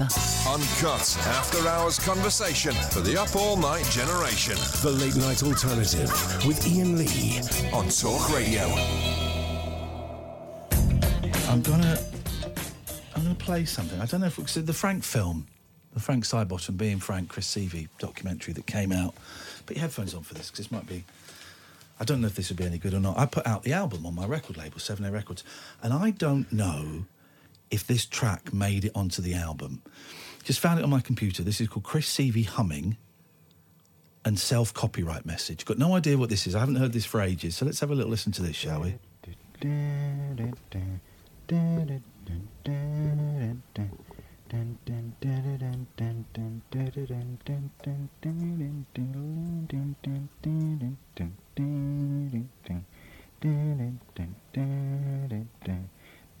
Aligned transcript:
Uncut 0.00 1.18
after 1.26 1.68
hours 1.68 1.98
conversation 1.98 2.72
for 2.72 3.00
the 3.00 3.20
up 3.20 3.36
all 3.36 3.58
night 3.58 3.84
generation. 3.84 4.56
The 4.82 4.90
Late 4.90 5.16
Night 5.16 5.42
Alternative 5.42 6.10
with 6.46 6.66
Iain 6.66 6.96
Lee. 6.96 7.40
On 7.74 7.86
Talk 7.90 8.34
Radio. 8.34 8.62
I'm 11.50 11.60
gonna, 11.60 11.98
I'm 13.14 13.22
gonna 13.22 13.34
play 13.34 13.66
something. 13.66 14.00
I 14.00 14.06
don't 14.06 14.22
know 14.22 14.28
if 14.28 14.38
it's 14.38 14.54
the 14.54 14.72
Frank 14.72 15.04
film, 15.04 15.46
the 15.92 16.00
Frank 16.00 16.24
Sidebottom 16.24 16.78
being 16.78 16.98
Frank, 16.98 17.28
Chris 17.28 17.54
Sievey 17.54 17.88
documentary 17.98 18.54
that 18.54 18.66
came 18.66 18.92
out. 18.92 19.14
Put 19.66 19.76
your 19.76 19.82
headphones 19.82 20.14
on 20.14 20.22
for 20.22 20.32
this 20.32 20.50
because 20.50 20.64
this 20.64 20.72
might 20.72 20.86
be. 20.86 21.04
I 22.00 22.04
don't 22.04 22.22
know 22.22 22.28
if 22.28 22.34
this 22.34 22.48
would 22.48 22.56
be 22.56 22.64
any 22.64 22.78
good 22.78 22.94
or 22.94 23.00
not. 23.00 23.18
I 23.18 23.26
put 23.26 23.46
out 23.46 23.62
the 23.62 23.74
album 23.74 24.06
on 24.06 24.14
my 24.14 24.24
record 24.24 24.56
label, 24.56 24.78
Seven 24.78 25.04
A 25.04 25.12
Records, 25.12 25.44
and 25.82 25.92
I 25.92 26.12
don't 26.12 26.50
know 26.50 27.04
if 27.72 27.86
this 27.86 28.04
track 28.06 28.52
made 28.52 28.84
it 28.84 28.92
onto 28.94 29.22
the 29.22 29.34
album. 29.34 29.82
Just 30.44 30.60
found 30.60 30.78
it 30.78 30.82
on 30.82 30.90
my 30.90 31.00
computer. 31.00 31.42
This 31.42 31.60
is 31.60 31.68
called 31.68 31.84
Chris 31.84 32.06
Sievey 32.06 32.46
Humming 32.46 32.98
and 34.24 34.38
Self 34.38 34.74
Copyright 34.74 35.24
Message. 35.24 35.64
Got 35.64 35.78
no 35.78 35.94
idea 35.96 36.18
what 36.18 36.28
this 36.28 36.46
is. 36.46 36.54
I 36.54 36.60
haven't 36.60 36.76
heard 36.76 36.92
this 36.92 37.06
for 37.06 37.20
ages. 37.20 37.56
So 37.56 37.64
let's 37.64 37.80
have 37.80 37.90
a 37.90 37.94
little 37.94 38.10
listen 38.10 38.30
to 38.32 38.42
this, 38.42 38.56
shall 38.56 38.82
we? 38.82 38.98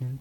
When 0.00 0.18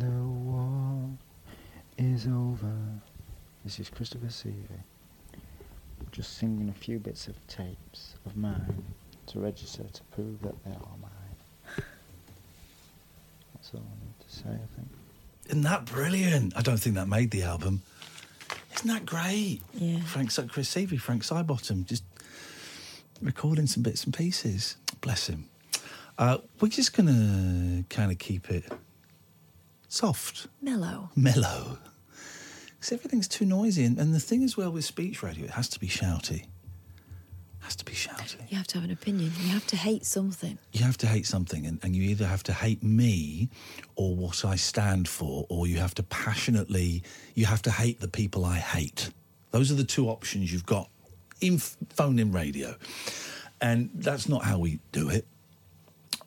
the 0.00 0.10
war 0.10 1.10
is 1.96 2.26
over. 2.26 3.00
This 3.62 3.78
is 3.78 3.88
Christopher 3.88 4.26
Sievey. 4.26 4.82
Just 6.10 6.36
singing 6.38 6.68
a 6.68 6.72
few 6.72 6.98
bits 6.98 7.28
of 7.28 7.36
tapes 7.46 8.16
of 8.26 8.36
mine 8.36 8.84
to 9.26 9.38
register 9.38 9.84
to 9.92 10.02
prove 10.10 10.42
that 10.42 10.64
they 10.64 10.72
are 10.72 10.96
mine. 11.00 11.84
That's 13.54 13.72
all 13.74 13.80
I 13.80 14.04
need 14.04 14.20
to 14.28 14.33
say, 14.44 14.50
I 14.54 14.76
think. 14.76 14.88
Isn't 15.48 15.62
that 15.62 15.84
brilliant? 15.84 16.56
I 16.56 16.62
don't 16.62 16.78
think 16.78 16.94
that 16.96 17.08
made 17.08 17.30
the 17.30 17.42
album. 17.42 17.82
Isn't 18.76 18.88
that 18.88 19.06
great? 19.06 19.60
Yeah. 19.74 20.00
Frank 20.00 20.30
Si- 20.30 20.46
Chris 20.48 20.72
Sievey, 20.74 20.98
Frank 20.98 21.22
Sidebottom, 21.22 21.86
just 21.86 22.04
recording 23.22 23.66
some 23.66 23.82
bits 23.82 24.04
and 24.04 24.12
pieces. 24.14 24.76
Bless 25.00 25.26
him. 25.28 25.48
Uh, 26.18 26.38
we're 26.60 26.68
just 26.68 26.96
going 26.96 27.06
to 27.08 27.84
kind 27.94 28.10
of 28.12 28.18
keep 28.18 28.50
it 28.50 28.70
soft, 29.88 30.46
Mellow. 30.62 31.10
mellow. 31.16 31.78
Because 32.78 32.92
everything's 32.92 33.28
too 33.28 33.44
noisy. 33.44 33.84
And, 33.84 33.98
and 33.98 34.14
the 34.14 34.20
thing 34.20 34.42
as 34.44 34.56
well 34.56 34.70
with 34.70 34.84
speech 34.84 35.22
radio, 35.22 35.44
it 35.44 35.50
has 35.50 35.68
to 35.70 35.80
be 35.80 35.88
shouty. 35.88 36.46
has 37.60 37.76
to 37.76 37.84
be 37.84 37.92
shouty. 37.92 38.43
You 38.54 38.58
have 38.58 38.68
to 38.68 38.78
have 38.78 38.84
an 38.84 38.92
opinion. 38.92 39.32
You 39.40 39.48
have 39.48 39.66
to 39.66 39.76
hate 39.76 40.06
something. 40.06 40.58
You 40.70 40.84
have 40.84 40.96
to 40.98 41.08
hate 41.08 41.26
something, 41.26 41.66
and, 41.66 41.80
and 41.82 41.96
you 41.96 42.04
either 42.04 42.24
have 42.24 42.44
to 42.44 42.52
hate 42.52 42.84
me 42.84 43.48
or 43.96 44.14
what 44.14 44.44
I 44.44 44.54
stand 44.54 45.08
for, 45.08 45.44
or 45.48 45.66
you 45.66 45.78
have 45.78 45.92
to 45.96 46.04
passionately, 46.04 47.02
you 47.34 47.46
have 47.46 47.62
to 47.62 47.72
hate 47.72 47.98
the 47.98 48.06
people 48.06 48.44
I 48.44 48.58
hate. 48.58 49.10
Those 49.50 49.72
are 49.72 49.74
the 49.74 49.82
two 49.82 50.08
options 50.08 50.52
you've 50.52 50.66
got 50.66 50.88
in 51.40 51.58
phone 51.58 52.20
in 52.20 52.30
radio. 52.30 52.76
And 53.60 53.90
that's 53.92 54.28
not 54.28 54.44
how 54.44 54.60
we 54.60 54.78
do 54.92 55.08
it. 55.08 55.26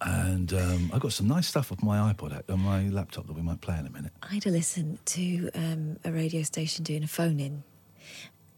And 0.02 0.52
um, 0.52 0.92
I've 0.94 1.00
got 1.00 1.14
some 1.14 1.30
nice 1.30 1.48
stuff 1.48 1.72
off 1.72 1.82
my 1.82 2.12
iPod, 2.12 2.44
on 2.50 2.60
my 2.60 2.90
laptop 2.90 3.28
that 3.28 3.38
we 3.38 3.42
might 3.42 3.62
play 3.62 3.78
in 3.80 3.88
a 3.88 3.90
minute. 3.90 4.12
I 4.22 4.34
had 4.34 4.44
to 4.44 4.52
listen 4.52 5.00
to 5.06 5.50
um, 5.56 5.96
a 6.04 6.12
radio 6.12 6.44
station 6.44 6.84
doing 6.84 7.04
a 7.04 7.08
phone 7.08 7.40
in. 7.40 7.64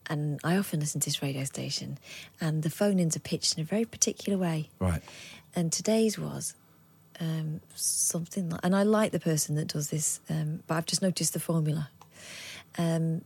And 0.10 0.40
I 0.44 0.58
often 0.58 0.80
listen 0.80 1.00
to 1.02 1.06
this 1.06 1.22
radio 1.22 1.44
station, 1.44 2.00
and 2.42 2.64
the 2.64 2.70
phone 2.72 3.00
ins 3.00 3.16
are 3.16 3.20
pitched 3.20 3.58
in 3.58 3.62
a 3.62 3.64
very 3.64 3.86
particular 3.86 4.40
way. 4.40 4.70
Right. 4.80 5.04
And 5.56 5.72
today's 5.72 6.18
was 6.18 6.56
um, 7.20 7.62
something 7.76 8.50
like, 8.50 8.60
and 8.64 8.76
I 8.76 8.84
like 8.84 9.12
the 9.12 9.20
person 9.20 9.56
that 9.56 9.68
does 9.68 9.90
this, 9.90 10.20
um, 10.30 10.64
but 10.66 10.76
I've 10.76 10.86
just 10.88 11.02
noticed 11.02 11.34
the 11.34 11.40
formula. 11.40 11.90
Um, 12.78 13.22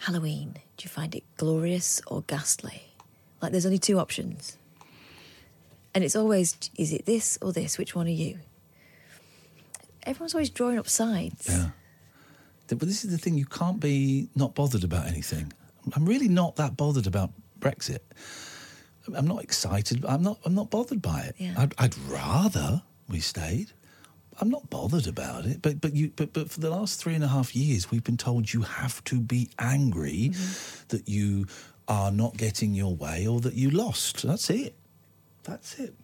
Halloween, 0.00 0.54
do 0.78 0.84
you 0.84 0.88
find 0.88 1.14
it 1.14 1.24
glorious 1.36 2.00
or 2.06 2.22
ghastly? 2.22 2.82
Like 3.42 3.52
there's 3.52 3.66
only 3.66 3.78
two 3.78 3.98
options. 3.98 4.56
And 5.94 6.04
it's 6.04 6.16
always, 6.16 6.56
is 6.76 6.92
it 6.92 7.04
this 7.04 7.38
or 7.42 7.52
this? 7.52 7.76
Which 7.76 7.94
one 7.94 8.06
are 8.06 8.10
you? 8.10 8.38
Everyone's 10.04 10.34
always 10.34 10.48
drawing 10.48 10.78
up 10.78 10.88
sides. 10.88 11.48
Yeah. 11.48 11.70
But 12.68 12.80
this 12.80 13.04
is 13.04 13.10
the 13.10 13.18
thing, 13.18 13.36
you 13.36 13.46
can't 13.46 13.80
be 13.80 14.28
not 14.36 14.54
bothered 14.54 14.84
about 14.84 15.06
anything. 15.06 15.52
I'm 15.94 16.06
really 16.06 16.28
not 16.28 16.56
that 16.56 16.76
bothered 16.76 17.06
about 17.06 17.30
Brexit. 17.58 18.00
I'm- 19.14 19.26
not 19.26 19.42
excited. 19.42 20.04
I'm 20.04 20.22
not. 20.22 20.38
I'm 20.44 20.54
not 20.54 20.70
bothered 20.70 21.02
by 21.02 21.22
it. 21.22 21.34
Yeah. 21.38 21.54
I'd, 21.56 21.74
I'd 21.78 21.98
rather 21.98 22.82
we 23.08 23.20
stayed. 23.20 23.72
I'm 24.40 24.48
not 24.48 24.70
bothered 24.70 25.06
about 25.06 25.46
it. 25.46 25.60
But 25.62 25.80
but 25.80 25.94
you 25.94 26.12
but 26.14 26.32
but 26.32 26.50
for 26.50 26.60
the 26.60 26.70
last 26.70 27.00
three 27.00 27.14
and 27.14 27.24
a 27.24 27.28
half 27.28 27.56
years, 27.56 27.90
we've 27.90 28.04
been 28.04 28.16
told 28.16 28.52
you 28.52 28.62
have 28.62 29.02
to 29.04 29.20
be 29.20 29.50
angry 29.58 30.30
mm-hmm. 30.32 30.84
that 30.88 31.08
you 31.08 31.46
are 31.88 32.12
not 32.12 32.36
getting 32.36 32.72
your 32.72 32.94
way 32.94 33.26
or 33.26 33.40
that 33.40 33.54
you 33.54 33.70
lost. 33.70 34.22
That's 34.22 34.48
it. 34.48 34.74
That's 35.42 35.78
it. 35.78 35.94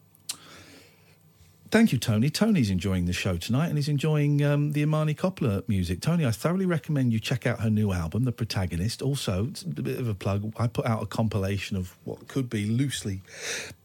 Thank 1.69 1.93
you, 1.93 1.99
Tony. 1.99 2.31
Tony's 2.31 2.71
enjoying 2.71 3.07
the 3.07 3.13
show 3.13 3.37
tonight 3.37 3.67
and 3.69 3.77
he's 3.77 3.89
enjoying 3.89 4.43
um, 4.45 4.71
the 4.73 4.83
Imani 4.83 5.15
Coppola 5.15 5.69
music. 5.69 6.01
Tony, 6.01 6.25
I 6.25 6.31
thoroughly 6.31 6.65
recommend 6.65 7.13
you 7.13 7.19
check 7.19 7.45
out 7.45 7.61
her 7.61 7.71
new 7.71 7.93
album, 7.93 8.23
The 8.25 8.31
Protagonist. 8.31 9.03
Also, 9.03 9.47
it's 9.47 9.63
a 9.63 9.67
bit 9.67 9.99
of 9.99 10.09
a 10.09 10.15
plug. 10.15 10.53
I 10.59 10.69
put 10.69 10.87
out 10.87 11.03
a 11.03 11.07
compilation 11.07 11.77
of 11.77 11.97
what 12.05 12.29
could 12.29 12.49
be 12.49 12.67
loosely 12.67 13.21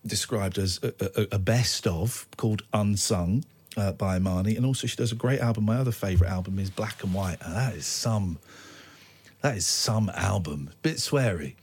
described 0.05 0.59
as 0.59 0.79
a, 0.83 0.93
a, 1.21 1.35
a 1.35 1.39
best 1.39 1.87
of 1.87 2.27
called 2.37 2.61
Unsung 2.71 3.45
uh, 3.75 3.93
by 3.93 4.17
Imani. 4.17 4.55
And 4.55 4.63
also, 4.63 4.85
she 4.85 4.95
does 4.95 5.11
a 5.11 5.15
great 5.15 5.39
album. 5.39 5.65
My 5.65 5.77
other 5.77 5.91
favourite 5.91 6.29
album 6.29 6.59
is 6.59 6.69
Black 6.69 7.03
and 7.03 7.15
White. 7.15 7.37
And 7.41 7.55
that 7.55 7.73
is 7.73 7.87
some, 7.87 8.37
that 9.41 9.57
is 9.57 9.65
some 9.65 10.11
album. 10.13 10.69
Bit 10.83 10.97
sweary 10.97 11.55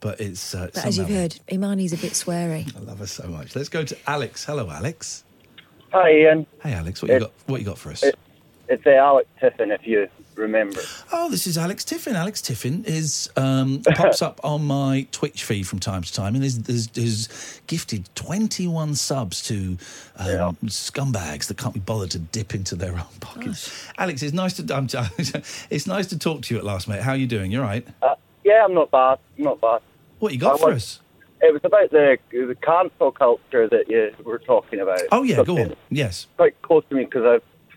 but 0.00 0.20
it's. 0.20 0.54
Uh, 0.54 0.68
But 0.74 0.84
as 0.84 0.98
you've 0.98 1.08
heard, 1.08 1.40
Imani's 1.50 1.94
a 1.94 1.96
bit 1.96 2.12
sweary. 2.12 2.76
I 2.76 2.80
love 2.80 2.98
her 2.98 3.06
so 3.06 3.26
much. 3.26 3.56
Let's 3.56 3.70
go 3.70 3.84
to 3.84 3.96
Alex. 4.06 4.44
Hello, 4.44 4.68
Alex. 4.70 5.24
Hi, 5.94 6.10
Iain. 6.10 6.44
Hey, 6.60 6.72
Alex. 6.72 7.00
What 7.02 7.12
you 7.12 7.20
got? 7.20 7.30
What 7.46 7.60
you 7.60 7.66
got 7.66 7.78
for 7.78 7.90
us? 7.90 8.02
It, 8.02 8.18
it's 8.68 8.84
Alex 8.84 9.28
Tiffin, 9.38 9.70
if 9.70 9.86
you 9.86 10.08
remember. 10.34 10.80
Oh, 11.12 11.30
this 11.30 11.46
is 11.46 11.56
Alex 11.56 11.84
Tiffin. 11.84 12.16
Alex 12.16 12.42
Tiffin 12.42 12.84
is 12.84 13.30
um, 13.36 13.80
pops 13.94 14.20
up 14.20 14.40
on 14.42 14.64
my 14.64 15.06
Twitch 15.12 15.44
feed 15.44 15.68
from 15.68 15.78
time 15.78 16.02
to 16.02 16.12
time, 16.12 16.34
and 16.34 16.42
is, 16.44 16.68
is, 16.68 16.90
is 16.96 17.60
gifted 17.68 18.08
twenty 18.16 18.66
one 18.66 18.96
subs 18.96 19.40
to 19.44 19.78
um, 20.16 20.56
scumbags 20.64 21.46
that 21.46 21.58
can't 21.58 21.74
be 21.74 21.78
bothered 21.80 22.10
to 22.10 22.18
dip 22.18 22.56
into 22.56 22.74
their 22.74 22.94
own 22.94 23.04
pockets. 23.20 23.86
Alex, 23.96 24.20
it's 24.24 24.32
nice 24.34 24.54
to 24.54 24.76
um, 24.76 24.88
it's 25.70 25.86
nice 25.86 26.08
to 26.08 26.18
talk 26.18 26.42
to 26.42 26.54
you 26.54 26.58
at 26.58 26.64
last, 26.64 26.88
mate. 26.88 27.02
How 27.02 27.12
are 27.12 27.16
you 27.16 27.28
doing? 27.28 27.52
You're 27.52 27.62
right. 27.62 27.86
Uh, 28.02 28.16
yeah, 28.42 28.64
I'm 28.64 28.74
not 28.74 28.90
bad. 28.90 29.20
Not 29.38 29.60
bad. 29.60 29.80
What 30.18 30.32
you 30.32 30.40
got 30.40 30.54
I 30.54 30.58
for 30.58 30.66
was- 30.74 30.76
us? 30.82 31.00
It 31.44 31.52
was 31.52 31.60
about 31.62 31.90
the 31.90 32.18
the 32.30 32.56
cancel 32.62 33.12
culture 33.12 33.68
that 33.68 33.90
you 33.90 34.14
were 34.24 34.38
talking 34.38 34.80
about. 34.80 35.02
Oh 35.12 35.22
yeah, 35.22 35.44
go 35.44 35.58
on. 35.58 35.76
Yes. 35.90 36.26
Quite 36.38 36.60
close 36.62 36.84
to 36.88 36.94
me 36.94 37.04
because 37.04 37.24
I, 37.26 37.76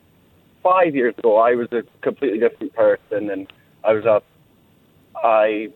five 0.63 0.95
years 0.95 1.13
ago 1.17 1.35
I 1.35 1.53
was 1.55 1.67
a 1.73 1.83
completely 1.99 2.39
different 2.39 2.73
person, 2.73 3.29
and 3.29 3.51
I 3.83 3.91
was 3.91 4.05
a, 4.05 4.21
I, 5.21 5.69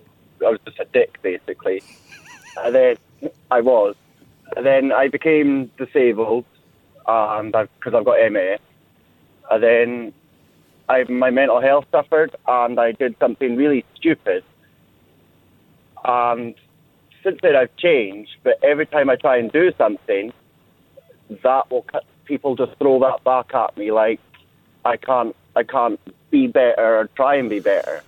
I 0.45 0.49
was 0.51 0.59
just 0.63 0.79
a 0.79 0.85
dick 0.85 1.21
basically, 1.21 1.83
and 2.63 2.73
then 2.73 2.95
I 3.51 3.59
was, 3.59 3.95
and 4.55 4.65
then 4.65 4.93
I 4.93 5.09
became 5.09 5.69
disabled, 5.77 6.45
and 7.05 7.51
because 7.51 7.93
I've 7.93 8.05
got 8.05 8.31
MA, 8.31 8.55
and 9.49 9.61
then 9.61 10.13
I 10.87 11.03
my 11.11 11.29
mental 11.29 11.59
health 11.59 11.87
suffered, 11.91 12.33
and 12.47 12.79
I 12.79 12.93
did 12.93 13.17
something 13.19 13.57
really 13.57 13.83
stupid, 13.97 14.45
and 16.05 16.55
since 17.23 17.39
then 17.41 17.55
I've 17.55 17.75
changed. 17.77 18.35
But 18.43 18.63
every 18.63 18.85
time 18.85 19.09
I 19.09 19.15
try 19.15 19.37
and 19.37 19.51
do 19.51 19.71
something, 19.77 20.33
that 21.43 21.69
will 21.71 21.83
cut, 21.83 22.05
people 22.25 22.55
just 22.55 22.77
throw 22.77 22.99
that 22.99 23.23
back 23.23 23.53
at 23.53 23.77
me 23.77 23.91
like 23.91 24.19
I 24.85 24.97
can't 24.97 25.35
I 25.55 25.63
can't 25.63 25.99
be 26.29 26.47
better 26.47 26.99
or 26.99 27.09
try 27.15 27.35
and 27.35 27.49
be 27.49 27.59
better, 27.59 28.01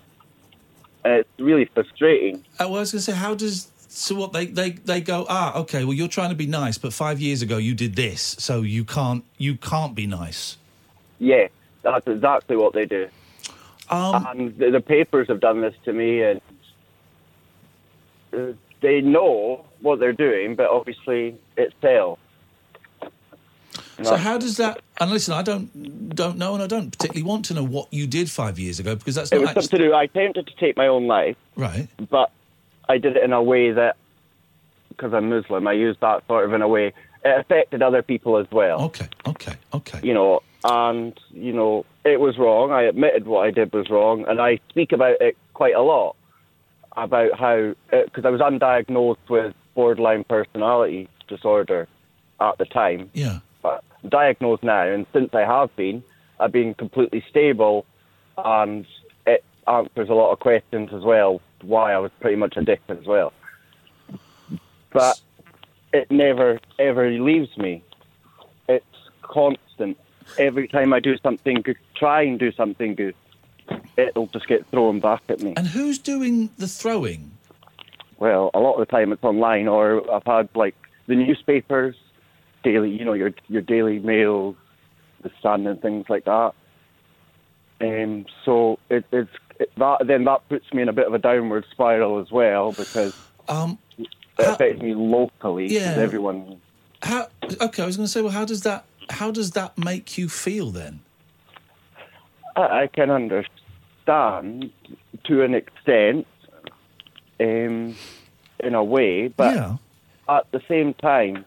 and 1.04 1.14
it's 1.14 1.30
really 1.40 1.66
frustrating. 1.66 2.44
Uh, 2.60 2.64
I 2.64 2.68
was 2.68 2.92
going 2.92 3.00
to 3.00 3.12
say, 3.12 3.12
how 3.12 3.36
does 3.36 3.70
so 3.90 4.16
what 4.16 4.34
they, 4.34 4.48
they 4.48 4.72
they 4.72 5.02
go? 5.02 5.26
Ah, 5.30 5.56
okay. 5.60 5.84
Well, 5.84 5.94
you're 5.94 6.08
trying 6.08 6.30
to 6.30 6.36
be 6.36 6.48
nice, 6.48 6.78
but 6.78 6.94
five 6.94 7.20
years 7.20 7.42
ago 7.42 7.58
you 7.58 7.76
did 7.76 7.96
this, 7.96 8.22
so 8.40 8.62
you 8.62 8.84
can't 8.84 9.24
you 9.38 9.56
can't 9.56 9.94
be 9.94 10.08
nice. 10.08 10.58
Yeah, 11.20 11.48
that's 11.84 12.08
exactly 12.08 12.56
what 12.56 12.74
they 12.74 12.86
do. 12.86 13.08
Um, 13.90 14.26
and 14.30 14.58
the, 14.58 14.72
the 14.72 14.82
papers 14.82 15.28
have 15.28 15.40
done 15.40 15.62
this 15.62 15.76
to 15.86 15.94
me, 15.94 16.24
and 16.24 16.42
uh, 18.34 18.54
they 18.84 19.02
know 19.02 19.66
what 19.82 20.00
they're 20.00 20.14
doing, 20.14 20.56
but 20.56 20.70
obviously 20.70 21.36
it 21.58 21.74
fails. 21.82 22.20
So 24.04 24.16
how 24.18 24.38
does 24.38 24.58
that? 24.58 24.82
And 25.00 25.10
listen, 25.10 25.34
I 25.34 25.42
don't 25.42 26.14
don't 26.16 26.38
know, 26.38 26.54
and 26.54 26.62
I 26.62 26.68
don't 26.68 26.92
particularly 26.92 27.24
want 27.24 27.46
to 27.46 27.54
know 27.54 27.64
what 27.64 27.88
you 27.92 28.06
did 28.06 28.30
five 28.30 28.60
years 28.60 28.80
ago 28.80 28.96
because 28.96 29.16
that's 29.16 29.32
It 29.32 29.36
not 29.36 29.42
was 29.42 29.50
actually 29.50 29.62
something 29.64 29.80
to 29.80 29.86
do. 29.86 29.94
I 29.94 30.04
attempted 30.04 30.48
to 30.48 30.56
take 30.56 30.76
my 30.76 30.88
own 30.88 31.08
life, 31.08 31.38
right. 31.56 31.88
but 32.10 32.32
I 32.90 32.98
did 32.98 33.16
it 33.16 33.24
in 33.24 33.34
a 33.34 33.42
way 33.42 33.72
that, 33.72 33.96
because 34.90 35.14
I'm 35.14 35.30
Muslim, 35.30 35.68
I 35.68 35.74
used 35.74 36.02
that 36.02 36.26
sort 36.28 36.44
of 36.46 36.54
in 36.54 36.62
a 36.62 36.68
way 36.68 36.88
it 36.88 37.40
affected 37.40 37.82
other 37.82 38.02
people 38.02 38.38
as 38.38 38.48
well. 38.52 38.82
Okay, 38.82 39.08
okay, 39.26 39.56
okay. 39.74 40.00
You 40.04 40.14
know, 40.14 40.44
and 40.66 41.18
you 41.32 41.54
know 41.54 41.86
it 42.04 42.20
was 42.20 42.38
wrong. 42.38 42.72
I 42.72 42.84
admitted 42.84 43.26
what 43.26 43.48
I 43.48 43.52
did 43.52 43.72
was 43.72 43.90
wrong, 43.90 44.26
and 44.28 44.42
I 44.42 44.60
speak 44.70 44.92
about 44.92 45.22
it 45.22 45.38
quite 45.54 45.76
a 45.76 45.82
lot 45.82 46.16
about 46.96 47.38
how 47.38 47.76
uh, 47.92 48.04
because 48.06 48.26
I 48.26 48.30
was 48.30 48.42
undiagnosed 48.42 49.30
with 49.30 49.54
borderline 49.76 50.24
personality 50.24 51.10
disorder 51.28 51.88
at 52.40 52.58
the 52.58 52.66
time. 52.66 53.10
Yeah. 53.14 53.40
But 53.62 53.84
I'm 54.04 54.10
diagnosed 54.10 54.64
now, 54.64 54.84
and 54.84 55.06
since 55.14 55.34
I 55.34 55.42
have 55.42 55.76
been, 55.76 56.04
I've 56.40 56.52
been 56.52 56.74
completely 56.74 57.24
stable, 57.30 57.86
and 58.38 58.86
it 59.26 59.44
answers 59.68 60.10
a 60.10 60.14
lot 60.14 60.32
of 60.32 60.40
questions 60.40 60.90
as 60.94 61.04
well. 61.04 61.42
Why 61.62 61.94
I 61.94 62.00
was 62.00 62.12
pretty 62.20 62.36
much 62.36 62.58
addicted 62.58 63.00
as 63.00 63.06
well, 63.06 63.32
but 64.92 65.20
it 65.94 66.12
never 66.12 66.60
ever 66.78 67.10
leaves 67.10 67.58
me. 67.58 67.82
It's 68.68 68.86
constant. 69.22 69.98
Every 70.38 70.68
time 70.68 70.94
I 70.94 71.00
do 71.00 71.18
something 71.18 71.62
good, 71.62 71.78
try 71.96 72.24
and 72.24 72.40
do 72.40 72.52
something 72.52 72.96
good, 72.96 73.16
it'll 73.98 74.28
just 74.28 74.48
get 74.48 74.66
thrown 74.72 75.00
back 75.00 75.22
at 75.30 75.42
me. 75.42 75.54
And 75.58 75.68
who's 75.68 75.98
doing 76.00 76.50
the 76.58 76.68
throwing? 76.68 77.32
Well, 78.20 78.52
a 78.54 78.60
lot 78.60 78.74
of 78.76 78.80
the 78.80 78.86
time 78.86 79.12
it's 79.12 79.24
online, 79.24 79.68
or 79.68 80.10
I've 80.12 80.26
had 80.26 80.50
like 80.56 80.76
the 81.08 81.16
newspapers, 81.16 81.96
daily, 82.64 82.90
you 82.90 83.04
know, 83.06 83.14
your 83.14 83.32
your 83.50 83.62
Daily 83.62 84.00
Mail, 84.00 84.56
the 85.22 85.32
Sun, 85.42 85.68
and 85.68 85.82
things 85.82 86.06
like 86.10 86.26
that. 86.26 86.54
Um, 87.82 88.26
so 88.46 88.80
it, 88.90 89.04
it's 89.12 89.30
it, 89.60 89.72
that 89.78 90.08
then 90.08 90.24
that 90.26 90.48
puts 90.48 90.72
me 90.74 90.82
in 90.82 90.90
a 90.90 90.94
bit 90.94 91.06
of 91.08 91.14
a 91.14 91.20
downward 91.20 91.66
spiral 91.72 92.20
as 92.20 92.32
well 92.32 92.72
because 92.72 93.14
Um, 93.50 93.78
it 93.98 94.08
affects 94.40 94.82
me 94.82 94.94
locally. 94.96 95.68
Yeah. 95.68 95.96
everyone. 95.98 96.62
how? 97.02 97.28
Okay, 97.62 97.84
I 97.84 97.86
was 97.86 97.98
going 97.98 98.06
to 98.08 98.12
say, 98.12 98.22
well, 98.22 98.32
how 98.32 98.46
does 98.46 98.62
that 98.62 98.86
how 99.10 99.32
does 99.32 99.52
that 99.52 99.78
make 99.78 100.18
you 100.18 100.30
feel 100.30 100.72
then? 100.72 101.02
I, 102.56 102.84
I 102.84 102.88
can 102.88 103.10
understand 103.12 103.50
to 104.06 105.42
an 105.44 105.54
extent, 105.54 106.28
um, 107.40 107.96
in 108.60 108.76
a 108.76 108.84
way, 108.84 109.28
but 109.28 109.56
Yeah. 109.56 109.78
at 110.30 110.50
the 110.52 110.62
same 110.68 110.94
time, 110.94 111.46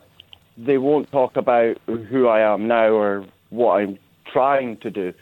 they 0.58 0.79
won't 0.79 1.11
talk 1.12 1.37
about 1.37 1.79
who 1.87 2.29
I 2.29 2.41
am 2.41 2.67
now 2.67 2.88
or 2.88 3.25
what 3.50 3.76
I'm 3.81 3.99
trying 4.25 4.76
to 4.79 4.91
do. 4.91 5.12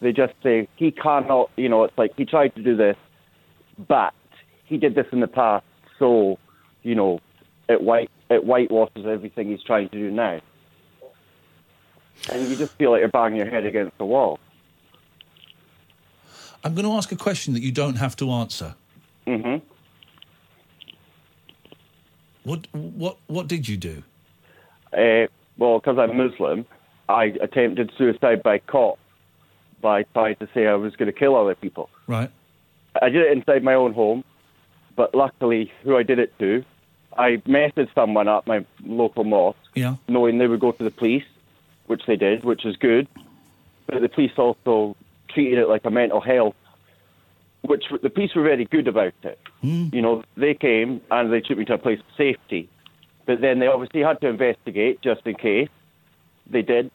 They 0.00 0.12
just 0.12 0.34
say 0.42 0.68
he 0.76 0.90
cannot. 0.90 1.50
You 1.56 1.68
know, 1.68 1.84
it's 1.84 1.96
like 1.98 2.12
he 2.16 2.24
tried 2.24 2.54
to 2.54 2.62
do 2.62 2.76
this, 2.76 2.96
but 3.88 4.14
he 4.64 4.76
did 4.76 4.94
this 4.94 5.06
in 5.12 5.20
the 5.20 5.26
past, 5.28 5.64
so 5.98 6.38
you 6.82 6.94
know, 6.94 7.20
it 7.68 7.82
white 7.82 8.10
it 8.30 8.44
whitewashes 8.44 9.06
everything 9.06 9.48
he's 9.48 9.62
trying 9.62 9.88
to 9.88 9.96
do 9.98 10.10
now. 10.10 10.40
And 12.30 12.48
you 12.48 12.56
just 12.56 12.74
feel 12.74 12.90
like 12.90 13.00
you're 13.00 13.08
banging 13.08 13.38
your 13.38 13.50
head 13.50 13.64
against 13.64 13.96
the 13.98 14.04
wall. 14.04 14.38
I'm 16.64 16.74
going 16.74 16.84
to 16.86 16.92
ask 16.92 17.12
a 17.12 17.16
question 17.16 17.54
that 17.54 17.62
you 17.62 17.72
don't 17.72 17.96
have 17.96 18.16
to 18.16 18.30
answer. 18.30 18.74
hmm 19.26 19.56
What 22.44 22.66
what 22.72 23.18
what 23.26 23.46
did 23.48 23.68
you 23.68 23.76
do? 23.76 24.02
Uh, 24.92 25.26
well, 25.58 25.78
because 25.80 25.98
I'm 25.98 26.16
Muslim, 26.16 26.64
I 27.08 27.24
attempted 27.40 27.92
suicide 27.98 28.42
by 28.42 28.58
cop 28.58 28.98
by 29.82 30.02
trying 30.14 30.36
to 30.36 30.48
say 30.54 30.66
I 30.66 30.74
was 30.74 30.96
going 30.96 31.06
to 31.12 31.18
kill 31.18 31.36
other 31.36 31.54
people. 31.54 31.90
Right. 32.06 32.30
I 33.00 33.10
did 33.10 33.22
it 33.26 33.32
inside 33.36 33.62
my 33.62 33.74
own 33.74 33.92
home, 33.92 34.24
but 34.96 35.14
luckily, 35.14 35.70
who 35.84 35.96
I 35.96 36.02
did 36.02 36.18
it 36.18 36.36
to, 36.38 36.64
I 37.16 37.36
messaged 37.46 37.94
someone 37.94 38.28
at 38.28 38.46
my 38.46 38.64
local 38.84 39.24
mosque, 39.24 39.58
Yeah. 39.74 39.96
knowing 40.08 40.38
they 40.38 40.48
would 40.48 40.60
go 40.60 40.72
to 40.72 40.82
the 40.84 40.90
police, 40.90 41.24
which 41.86 42.02
they 42.06 42.16
did, 42.16 42.44
which 42.44 42.64
is 42.64 42.76
good. 42.76 43.06
But 43.86 44.00
the 44.00 44.08
police 44.08 44.32
also 44.36 44.96
treated 45.28 45.58
it 45.58 45.68
like 45.68 45.84
a 45.84 45.90
mental 45.90 46.20
health, 46.20 46.54
which 47.62 47.84
the 48.02 48.10
police 48.10 48.34
were 48.34 48.42
very 48.42 48.64
good 48.64 48.88
about 48.88 49.12
it. 49.22 49.38
You 49.62 50.00
know, 50.02 50.22
they 50.36 50.54
came 50.54 51.00
and 51.10 51.32
they 51.32 51.40
took 51.40 51.58
me 51.58 51.64
to 51.66 51.74
a 51.74 51.78
place 51.78 51.98
of 51.98 52.06
safety, 52.16 52.68
but 53.26 53.40
then 53.40 53.58
they 53.58 53.66
obviously 53.66 54.00
had 54.02 54.20
to 54.20 54.28
investigate 54.28 55.00
just 55.02 55.26
in 55.26 55.34
case. 55.34 55.68
They 56.48 56.62
did. 56.62 56.90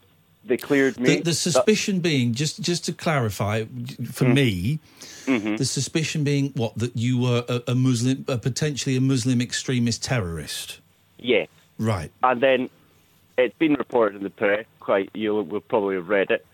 They 0.46 0.56
cleared 0.56 0.98
me. 0.98 1.16
The, 1.16 1.22
the 1.22 1.32
suspicion 1.34 2.00
being 2.00 2.34
just 2.34 2.60
just 2.60 2.84
to 2.86 2.92
clarify 2.92 3.64
for 4.12 4.24
Mm. 4.26 4.34
me, 4.34 4.78
Mm-hmm. 5.26 5.56
the 5.56 5.64
suspicion 5.64 6.22
being 6.24 6.50
what 6.54 6.76
that 6.76 6.94
you 6.96 7.18
were 7.18 7.44
a, 7.48 7.62
a 7.68 7.74
Muslim, 7.74 8.24
a 8.28 8.36
potentially 8.36 8.94
a 8.96 9.00
Muslim 9.00 9.40
extremist 9.40 10.02
terrorist. 10.02 10.80
Yes. 11.18 11.48
Right. 11.78 12.10
And 12.22 12.42
then 12.42 12.68
it's 13.38 13.56
been 13.58 13.72
reported 13.74 14.16
in 14.18 14.22
the 14.22 14.28
press. 14.30 14.66
Quite, 14.80 15.08
you 15.14 15.34
will 15.34 15.60
probably 15.62 15.94
have 15.94 16.08
read 16.10 16.30
it. 16.30 16.44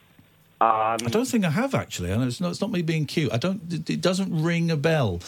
Um, 0.63 0.99
I 1.07 1.09
don't 1.11 1.25
think 1.27 1.45
I 1.45 1.51
have 1.51 1.75
actually. 1.75 2.11
Know 2.11 2.23
it's 2.23 2.41
not. 2.41 2.51
It's 2.51 2.61
not 2.61 2.71
me 2.71 2.83
being 2.83 3.07
cute. 3.07 3.33
I 3.33 3.39
don't. 3.39 3.61
It, 3.73 3.89
it 3.89 4.01
doesn't 4.03 4.43
ring 4.43 4.71
a 4.71 4.77
bell 4.77 5.21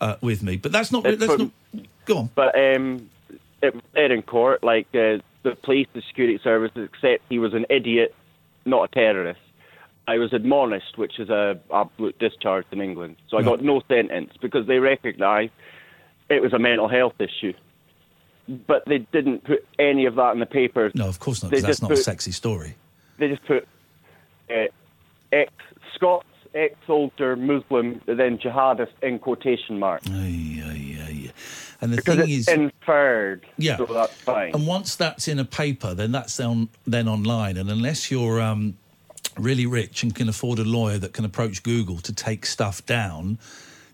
uh, 0.00 0.16
with 0.20 0.42
me. 0.42 0.56
But 0.56 0.72
that's 0.72 0.92
not. 0.92 1.04
That's 1.04 1.24
from- 1.24 1.52
not. 1.74 1.86
Go 2.04 2.18
on. 2.18 2.30
But 2.34 2.54
um, 2.58 3.08
it 3.62 3.74
was 3.74 3.82
said 3.94 4.10
in 4.10 4.22
court, 4.22 4.62
like 4.62 4.86
uh, 4.94 5.18
the 5.42 5.56
police, 5.62 5.86
the 5.94 6.02
security 6.02 6.38
services, 6.44 6.88
except 6.92 7.22
he 7.30 7.38
was 7.38 7.54
an 7.54 7.64
idiot, 7.70 8.14
not 8.66 8.84
a 8.84 8.88
terrorist. 8.88 9.40
I 10.06 10.18
was 10.18 10.32
admonished, 10.32 10.96
which 10.96 11.18
is 11.18 11.28
a 11.28 11.58
absolute 11.72 12.18
discharge 12.18 12.64
in 12.72 12.80
England. 12.80 13.16
So 13.28 13.36
I 13.36 13.40
Right. 13.40 13.46
got 13.46 13.62
no 13.62 13.82
sentence 13.88 14.32
because 14.40 14.66
they 14.66 14.78
recognised 14.78 15.52
it 16.30 16.40
was 16.42 16.52
a 16.52 16.58
mental 16.58 16.88
health 16.88 17.14
issue. 17.20 17.52
But 18.66 18.84
they 18.86 18.98
didn't 18.98 19.44
put 19.44 19.66
any 19.78 20.06
of 20.06 20.14
that 20.14 20.32
in 20.32 20.40
the 20.40 20.46
papers. 20.46 20.92
No, 20.94 21.08
of 21.08 21.20
course 21.20 21.42
not. 21.42 21.52
They 21.52 21.60
that's 21.60 21.82
not 21.82 21.92
a 21.92 21.96
sexy 21.96 22.32
story. 22.32 22.74
They 23.18 23.28
just 23.28 23.44
put 23.44 23.68
ex 24.50 25.52
Scots, 25.94 26.26
ex 26.54 26.74
soldier 26.86 27.36
Muslim, 27.36 28.00
then 28.06 28.38
jihadist 28.38 28.92
in 29.02 29.18
quotation 29.18 29.78
marks. 29.78 30.08
Aye, 30.10 30.62
aye, 30.64 30.98
aye. 31.02 31.32
And 31.80 31.92
the 31.92 31.96
because 31.96 32.16
thing 32.16 32.30
it's 32.30 32.48
is, 32.48 32.48
inferred. 32.48 33.46
Yeah. 33.56 33.76
So 33.76 33.86
that's 33.86 34.14
fine. 34.14 34.52
and 34.54 34.66
once 34.66 34.96
that's 34.96 35.28
in 35.28 35.38
a 35.38 35.44
paper, 35.44 35.94
then 35.94 36.12
that's 36.12 36.38
on 36.40 36.68
then 36.86 37.08
online. 37.08 37.56
And 37.56 37.70
unless 37.70 38.10
you're 38.10 38.40
um, 38.40 38.76
really 39.36 39.66
rich 39.66 40.02
and 40.02 40.14
can 40.14 40.28
afford 40.28 40.58
a 40.58 40.64
lawyer 40.64 40.98
that 40.98 41.12
can 41.12 41.24
approach 41.24 41.62
Google 41.62 41.98
to 41.98 42.12
take 42.12 42.46
stuff 42.46 42.84
down, 42.86 43.38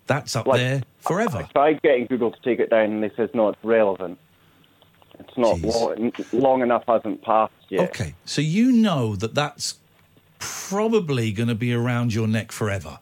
that's 0.07 0.35
up 0.37 0.47
Like, 0.47 0.61
there 0.61 0.83
forever. 1.01 1.39
I 1.39 1.53
tried 1.53 1.83
getting 1.83 2.07
Google 2.07 2.31
to 2.31 2.41
take 2.43 2.59
it 2.59 2.71
down, 2.71 2.91
and 2.91 3.03
they 3.03 3.11
says 3.17 3.31
no, 3.35 3.51
it's 3.51 3.65
relevant. 3.65 4.19
It's 5.19 5.37
not 5.37 5.61
long, 5.61 6.13
long 6.33 6.63
enough. 6.63 6.85
Hasn't 6.89 7.23
passed 7.23 7.53
yet. 7.69 7.89
Okay, 7.91 8.15
so 8.25 8.41
you 8.41 8.73
know 8.73 9.15
that 9.17 9.35
that's 9.35 9.79
probably 10.45 11.33
going 11.33 11.49
to 11.49 11.55
be 11.55 11.75
around 11.75 12.15
your 12.15 12.27
neck 12.27 12.53
forever. 12.53 12.99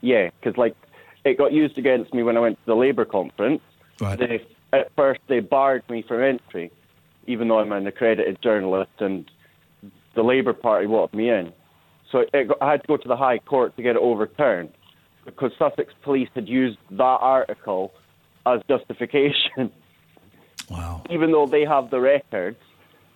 Yeah, 0.00 0.30
because 0.40 0.56
like 0.56 0.76
it 1.24 1.38
got 1.38 1.52
used 1.52 1.78
against 1.78 2.12
me 2.12 2.22
when 2.22 2.36
I 2.36 2.40
went 2.40 2.58
to 2.58 2.66
the 2.66 2.76
Labour 2.76 3.04
conference. 3.04 3.62
Right. 4.00 4.18
They, 4.18 4.46
at 4.72 4.90
first, 4.96 5.20
they 5.28 5.40
barred 5.40 5.88
me 5.88 6.02
from 6.02 6.22
entry, 6.22 6.70
even 7.26 7.48
though 7.48 7.60
I'm 7.60 7.72
an 7.72 7.86
accredited 7.86 8.42
journalist, 8.42 8.90
and 8.98 9.30
the 10.14 10.22
Labour 10.22 10.52
Party 10.52 10.86
wanted 10.86 11.16
me 11.16 11.30
in. 11.30 11.52
So 12.10 12.24
it 12.32 12.50
I 12.60 12.70
had 12.72 12.82
to 12.82 12.86
go 12.86 12.96
to 12.96 13.08
the 13.08 13.16
High 13.16 13.38
Court 13.38 13.76
to 13.76 13.82
get 13.82 13.96
it 13.96 14.02
overturned 14.02 14.72
because 15.24 15.52
Sussex 15.58 15.92
Police 16.02 16.28
had 16.34 16.48
used 16.48 16.78
that 16.90 17.02
article 17.02 17.92
as 18.46 18.60
justification. 18.68 19.72
Wow. 20.70 21.02
Even 21.10 21.32
though 21.32 21.46
they 21.46 21.64
have 21.64 21.90
the 21.90 22.00
records, 22.00 22.58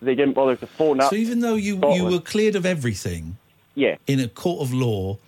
they 0.03 0.15
didn't 0.15 0.35
bother 0.35 0.57
to 0.57 0.67
phone 0.67 1.01
up. 1.01 1.11
So 1.11 1.17
even 1.17 1.41
though 1.41 1.55
you 1.55 1.81
you 1.95 2.05
were 2.05 2.21
cleared 2.21 2.57
of 2.57 2.67
everything, 2.67 3.37
yeah, 3.79 3.97
in 4.07 4.19
a 4.21 4.29
court 4.29 4.61
of 4.61 4.73
law, 4.75 5.19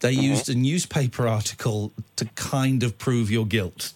they 0.00 0.14
Mm-hmm. 0.14 0.22
used 0.32 0.48
a 0.48 0.54
newspaper 0.54 1.26
article 1.28 1.92
to 2.16 2.24
kind 2.36 2.82
of 2.82 2.96
prove 2.98 3.30
your 3.30 3.44
guilt. 3.46 3.92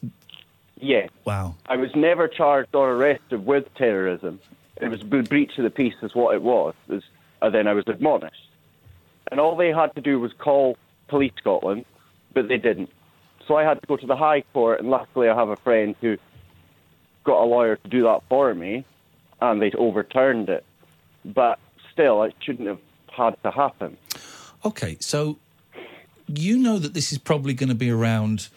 yeah. 0.81 1.07
Wow. 1.25 1.54
I 1.66 1.76
was 1.76 1.90
never 1.95 2.26
charged 2.28 2.75
or 2.75 2.90
arrested 2.97 3.47
with 3.47 3.73
terrorism. 3.76 4.40
It 4.81 4.88
was 4.88 5.00
a 5.02 5.04
breach 5.04 5.52
of 5.59 5.64
the 5.64 5.71
peace, 5.71 5.95
is 6.02 6.14
what 6.14 6.35
it 6.35 6.42
was. 6.42 6.75
It 6.88 6.95
was- 6.95 7.04
and 7.40 7.54
then 7.54 7.66
I 7.69 7.73
was 7.73 7.85
admonished. 7.87 8.49
And 9.31 9.38
all 9.40 9.54
they 9.57 9.73
had 9.73 9.95
to 9.95 10.00
do 10.00 10.19
was 10.21 10.33
call 10.47 10.76
Police 11.09 11.33
Scotland, 11.38 11.85
but 12.35 12.49
they 12.49 12.59
didn't. 12.59 12.90
So 13.47 13.57
I 13.57 13.62
had 13.64 13.81
to 13.81 13.87
go 13.87 13.97
to 13.97 14.07
the 14.07 14.16
High 14.16 14.42
Court, 14.52 14.81
and 14.81 14.90
luckily 14.90 15.28
I 15.28 15.35
have 15.37 15.49
a 15.50 15.57
friend 15.57 15.95
who 16.00 16.16
got 17.25 17.42
a 17.42 17.47
lawyer 17.47 17.76
to 17.76 17.88
do 17.88 18.02
that 18.09 18.21
for 18.28 18.52
me, 18.54 18.85
and 19.40 19.62
they 19.62 19.71
overturned 19.73 20.49
it. 20.49 20.64
But 21.25 21.59
still, 21.92 22.23
it 22.25 22.35
shouldn't 22.40 22.66
have 22.69 22.81
had 23.12 23.37
to 23.42 23.50
happen. 23.50 23.97
Okay, 24.64 24.97
so 25.00 25.38
you 26.26 26.59
know 26.59 26.78
that 26.78 26.95
this 26.95 27.12
is 27.12 27.19
probably 27.19 27.54
going 27.54 27.69
to 27.69 27.75
be 27.75 27.90
around 27.90 28.49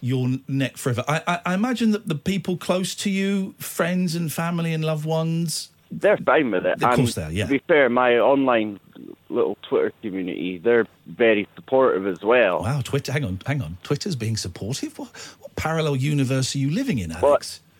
your 0.00 0.28
neck 0.48 0.76
forever. 0.76 1.04
I, 1.06 1.22
I, 1.26 1.40
I 1.46 1.54
imagine 1.54 1.92
that 1.92 2.08
the 2.08 2.14
people 2.14 2.56
close 2.56 2.94
to 2.96 3.10
you, 3.10 3.54
friends 3.58 4.14
and 4.14 4.32
family 4.32 4.72
and 4.72 4.84
loved 4.84 5.04
ones, 5.04 5.70
They're 5.92 6.16
fine 6.16 6.50
with 6.50 6.64
it. 6.66 6.82
Of 6.82 6.96
course 6.96 7.14
they 7.14 7.24
are, 7.24 7.30
yeah. 7.30 7.44
To 7.44 7.50
be 7.50 7.58
fair, 7.58 7.88
my 7.88 8.18
online 8.18 8.80
little 9.28 9.58
Twitter 9.62 9.92
community, 10.02 10.58
they're 10.58 10.86
very 11.06 11.46
supportive 11.54 12.06
as 12.06 12.22
well. 12.22 12.62
Wow, 12.62 12.80
Twitter. 12.80 13.12
Hang 13.12 13.24
on, 13.24 13.40
hang 13.46 13.60
on. 13.60 13.76
Twitter's 13.82 14.16
being 14.16 14.36
supportive. 14.36 14.98
What, 14.98 15.08
what 15.40 15.54
parallel 15.56 15.96
universe 15.96 16.54
are 16.54 16.58
you 16.58 16.70
living 16.70 16.98
in, 16.98 17.12
Alex? 17.12 17.22
Well, 17.22 17.71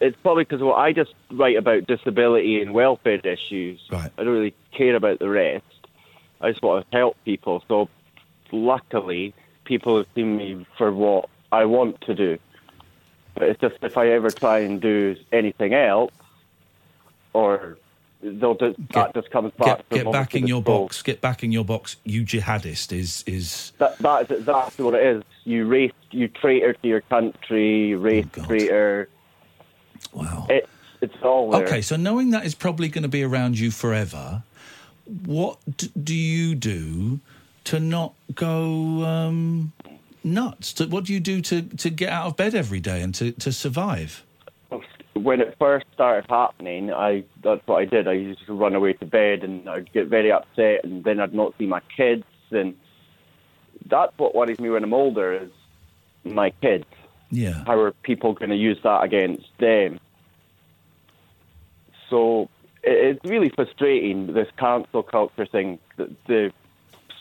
it's 0.00 0.16
probably 0.22 0.44
because 0.44 0.60
well, 0.60 0.74
I 0.74 0.92
just 0.92 1.14
write 1.30 1.56
about 1.56 1.86
disability 1.86 2.62
and 2.62 2.72
welfare 2.72 3.20
issues. 3.24 3.80
Right. 3.90 4.10
I 4.16 4.24
don't 4.24 4.32
really 4.32 4.54
care 4.72 4.94
about 4.94 5.18
the 5.18 5.28
rest. 5.28 5.64
I 6.40 6.50
just 6.50 6.62
want 6.62 6.88
to 6.90 6.96
help 6.96 7.16
people. 7.24 7.64
So, 7.66 7.88
luckily, 8.52 9.34
people 9.64 9.96
have 9.96 10.06
seen 10.14 10.36
me 10.36 10.66
for 10.76 10.92
what 10.92 11.28
I 11.50 11.64
want 11.64 12.00
to 12.02 12.14
do. 12.14 12.38
But 13.34 13.44
it's 13.44 13.60
just 13.60 13.76
if 13.82 13.96
I 13.96 14.08
ever 14.08 14.30
try 14.30 14.60
and 14.60 14.80
do 14.80 15.16
anything 15.32 15.74
else, 15.74 16.12
or 17.32 17.76
they'll 18.22 18.54
just, 18.54 18.76
that 18.92 19.14
just 19.14 19.30
comes 19.30 19.52
back. 19.52 19.88
Get, 19.90 20.04
get 20.04 20.12
back 20.12 20.34
in 20.34 20.46
your 20.46 20.62
the 20.62 20.70
box. 20.70 21.02
Get 21.02 21.20
back 21.20 21.42
in 21.42 21.52
your 21.52 21.64
box. 21.64 21.96
You 22.04 22.22
jihadist 22.24 22.92
is 22.92 23.24
is 23.26 23.72
That, 23.78 23.98
that 23.98 24.30
is 24.30 24.38
exactly 24.38 24.84
what 24.84 24.94
it 24.94 25.04
is. 25.04 25.22
You 25.44 25.66
race, 25.66 25.92
you 26.10 26.28
traitor 26.28 26.72
to 26.72 26.88
your 26.88 27.02
country, 27.02 27.94
race 27.94 28.26
oh, 28.38 28.44
traitor. 28.44 29.08
Wow. 30.12 30.46
It's 30.48 30.68
it's 31.00 31.22
all 31.22 31.50
there. 31.50 31.64
Okay, 31.64 31.82
so 31.82 31.96
knowing 31.96 32.30
that 32.30 32.46
is 32.46 32.54
probably 32.54 32.88
going 32.88 33.02
to 33.02 33.08
be 33.08 33.22
around 33.22 33.58
you 33.58 33.70
forever, 33.70 34.42
what 35.24 35.58
d- 35.76 35.90
do 36.02 36.14
you 36.14 36.54
do 36.54 37.20
to 37.64 37.78
not 37.78 38.14
go 38.34 39.04
um, 39.04 39.72
nuts? 40.24 40.72
To, 40.74 40.86
what 40.86 41.04
do 41.04 41.12
you 41.12 41.20
do 41.20 41.42
to, 41.42 41.62
to 41.62 41.90
get 41.90 42.08
out 42.08 42.26
of 42.26 42.36
bed 42.36 42.54
every 42.54 42.80
day 42.80 43.02
and 43.02 43.14
to, 43.16 43.32
to 43.32 43.52
survive? 43.52 44.24
when 45.16 45.40
it 45.40 45.56
first 45.58 45.86
started 45.94 46.26
happening, 46.28 46.92
I 46.92 47.24
that's 47.42 47.66
what 47.66 47.76
I 47.76 47.84
did. 47.84 48.06
I 48.06 48.12
used 48.12 48.44
to 48.46 48.54
run 48.54 48.74
away 48.74 48.92
to 48.94 49.06
bed, 49.06 49.42
and 49.42 49.68
I'd 49.68 49.92
get 49.92 50.08
very 50.08 50.30
upset, 50.30 50.84
and 50.84 51.04
then 51.04 51.20
I'd 51.20 51.34
not 51.34 51.54
see 51.58 51.66
my 51.66 51.80
kids, 51.96 52.24
and 52.50 52.76
that's 53.86 54.12
what 54.18 54.34
worries 54.34 54.60
me 54.60 54.68
when 54.70 54.84
I'm 54.84 54.94
older 54.94 55.32
is 55.32 55.50
my 56.24 56.50
kids. 56.50 56.84
Yeah. 57.30 57.64
How 57.66 57.78
are 57.78 57.92
people 58.02 58.32
going 58.34 58.50
to 58.50 58.56
use 58.56 58.78
that 58.84 59.02
against 59.02 59.46
them? 59.58 59.98
So 62.08 62.48
it's 62.82 63.20
really 63.24 63.48
frustrating 63.50 64.32
this 64.32 64.48
cancel 64.58 65.02
culture 65.02 65.46
thing. 65.46 65.78
The, 65.96 66.14
the 66.26 66.52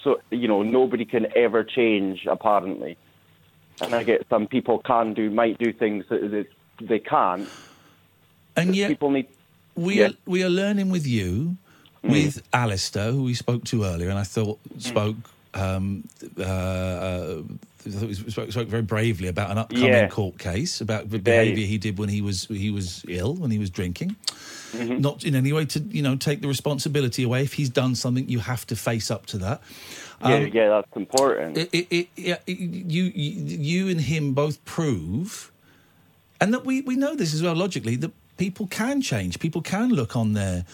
so 0.04 0.20
you 0.30 0.48
know 0.48 0.62
nobody 0.62 1.06
can 1.06 1.26
ever 1.36 1.64
change 1.64 2.28
apparently, 2.30 2.98
and 3.82 3.96
I 3.96 4.04
get 4.04 4.28
some 4.30 4.48
people 4.48 4.80
can 4.80 5.14
do 5.14 5.30
might 5.32 5.58
do 5.58 5.74
things 5.74 6.06
that, 6.10 6.22
that 6.32 6.46
they 6.88 7.00
can't. 7.00 7.50
And 8.56 8.76
yet, 8.76 8.90
people 8.90 9.10
need. 9.10 9.28
We 9.76 10.00
Yeah. 10.00 10.08
are 10.08 10.12
we 10.28 10.44
are 10.44 10.50
learning 10.50 10.92
with 10.92 11.08
you, 11.08 11.58
with 12.04 12.44
Alistair, 12.54 13.12
who 13.12 13.24
we 13.24 13.34
spoke 13.34 13.64
to 13.66 13.84
earlier, 13.84 14.10
and 14.10 14.20
I 14.20 14.24
thought 14.24 14.60
spoke. 14.78 15.18
Um, 15.56 16.04
uh, 16.38 17.42
I 17.86 17.90
thought 17.92 18.08
he 18.10 18.14
spoke, 18.16 18.52
spoke 18.52 18.68
very 18.68 18.82
bravely 18.82 19.28
about 19.28 19.52
an 19.52 19.58
upcoming 19.58 19.86
Yeah. 19.86 20.08
court 20.08 20.38
case 20.40 20.82
about 20.82 21.10
the 21.10 21.20
behaviour 21.20 21.66
he 21.66 21.78
did 21.78 21.98
when 21.98 22.10
he 22.10 22.22
was 22.22 22.46
he 22.46 22.72
was 22.72 23.06
ill 23.08 23.36
when 23.36 23.52
he 23.52 23.60
was 23.60 23.70
drinking. 23.70 24.16
Mm-hmm. 24.74 25.00
Not 25.00 25.24
in 25.24 25.36
any 25.36 25.54
way 25.54 25.66
to 25.66 25.80
you 25.80 26.02
know 26.02 26.16
take 26.16 26.42
the 26.42 26.48
responsibility 26.48 27.24
away. 27.24 27.44
If 27.44 27.54
he's 27.54 27.70
done 27.70 27.96
something, 27.96 28.28
you 28.28 28.40
have 28.40 28.66
to 28.68 28.76
face 28.76 29.10
up 29.12 29.26
to 29.28 29.38
that. 29.40 29.62
Yeah, 30.22 30.34
Um, 30.36 30.48
yeah, 30.48 30.70
that's 30.70 30.96
important. 30.96 31.58
it, 31.58 31.70
it, 31.74 31.88
it, 31.92 32.08
yeah, 32.16 32.38
you, 32.48 33.04
you 33.14 33.90
and 33.90 34.02
him 34.02 34.34
both 34.34 34.64
prove, 34.66 35.52
and 36.42 36.54
that 36.54 36.66
we, 36.66 36.82
we 36.82 36.96
know 36.96 37.16
this 37.16 37.34
as 37.34 37.44
well 37.44 37.54
logically, 37.56 37.96
that 37.98 38.12
people 38.38 38.66
can 38.68 39.02
change. 39.02 39.40
People 39.40 39.62
can 39.62 39.90
look 39.90 40.16
on 40.16 40.34
their 40.34 40.66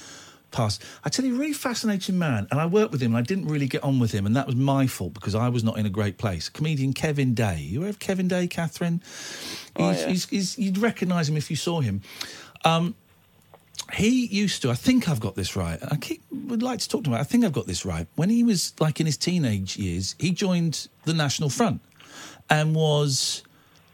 past. 0.51 0.83
I 1.03 1.09
tell 1.09 1.25
you, 1.25 1.35
a 1.35 1.39
really 1.39 1.53
fascinating 1.53 2.17
man, 2.19 2.47
and 2.51 2.59
I 2.59 2.65
worked 2.65 2.91
with 2.91 3.01
him, 3.01 3.15
and 3.15 3.17
I 3.17 3.21
didn't 3.25 3.47
really 3.47 3.67
get 3.67 3.83
on 3.83 3.99
with 3.99 4.11
him, 4.11 4.25
and 4.25 4.35
that 4.35 4.45
was 4.45 4.55
my 4.55 4.87
fault 4.87 5.13
because 5.13 5.35
I 5.35 5.49
was 5.49 5.63
not 5.63 5.77
in 5.77 5.85
a 5.85 5.89
great 5.89 6.17
place. 6.17 6.49
Comedian 6.49 6.93
Kevin 6.93 7.33
Day. 7.33 7.59
You 7.59 7.79
aware 7.79 7.89
of 7.89 7.99
Kevin 7.99 8.27
Day, 8.27 8.47
Catherine? 8.47 9.01
Oh, 9.75 9.89
He's, 9.89 10.01
yeah. 10.01 10.07
he's, 10.09 10.29
he's, 10.29 10.59
you'd 10.59 10.77
recognise 10.77 11.29
him 11.29 11.37
if 11.37 11.49
you 11.49 11.55
saw 11.55 11.81
him. 11.81 12.01
Um, 12.63 12.95
he 13.93 14.25
used 14.27 14.61
to, 14.61 14.69
I 14.69 14.75
think 14.75 15.09
I've 15.09 15.19
got 15.19 15.35
this 15.35 15.55
right. 15.55 15.79
I 15.89 15.95
keep 15.97 16.21
would 16.31 16.63
like 16.63 16.79
to 16.79 16.87
talk 16.87 17.03
to 17.03 17.09
him. 17.09 17.13
about. 17.13 17.21
I 17.21 17.25
think 17.25 17.43
I've 17.43 17.51
got 17.51 17.67
this 17.67 17.85
right. 17.85 18.07
When 18.15 18.29
he 18.29 18.43
was 18.43 18.73
like 18.79 18.99
in 18.99 19.05
his 19.05 19.17
teenage 19.17 19.77
years, 19.77 20.15
he 20.19 20.31
joined 20.31 20.87
the 21.03 21.13
National 21.13 21.49
Front 21.49 21.81
and 22.49 22.75
was 22.75 23.43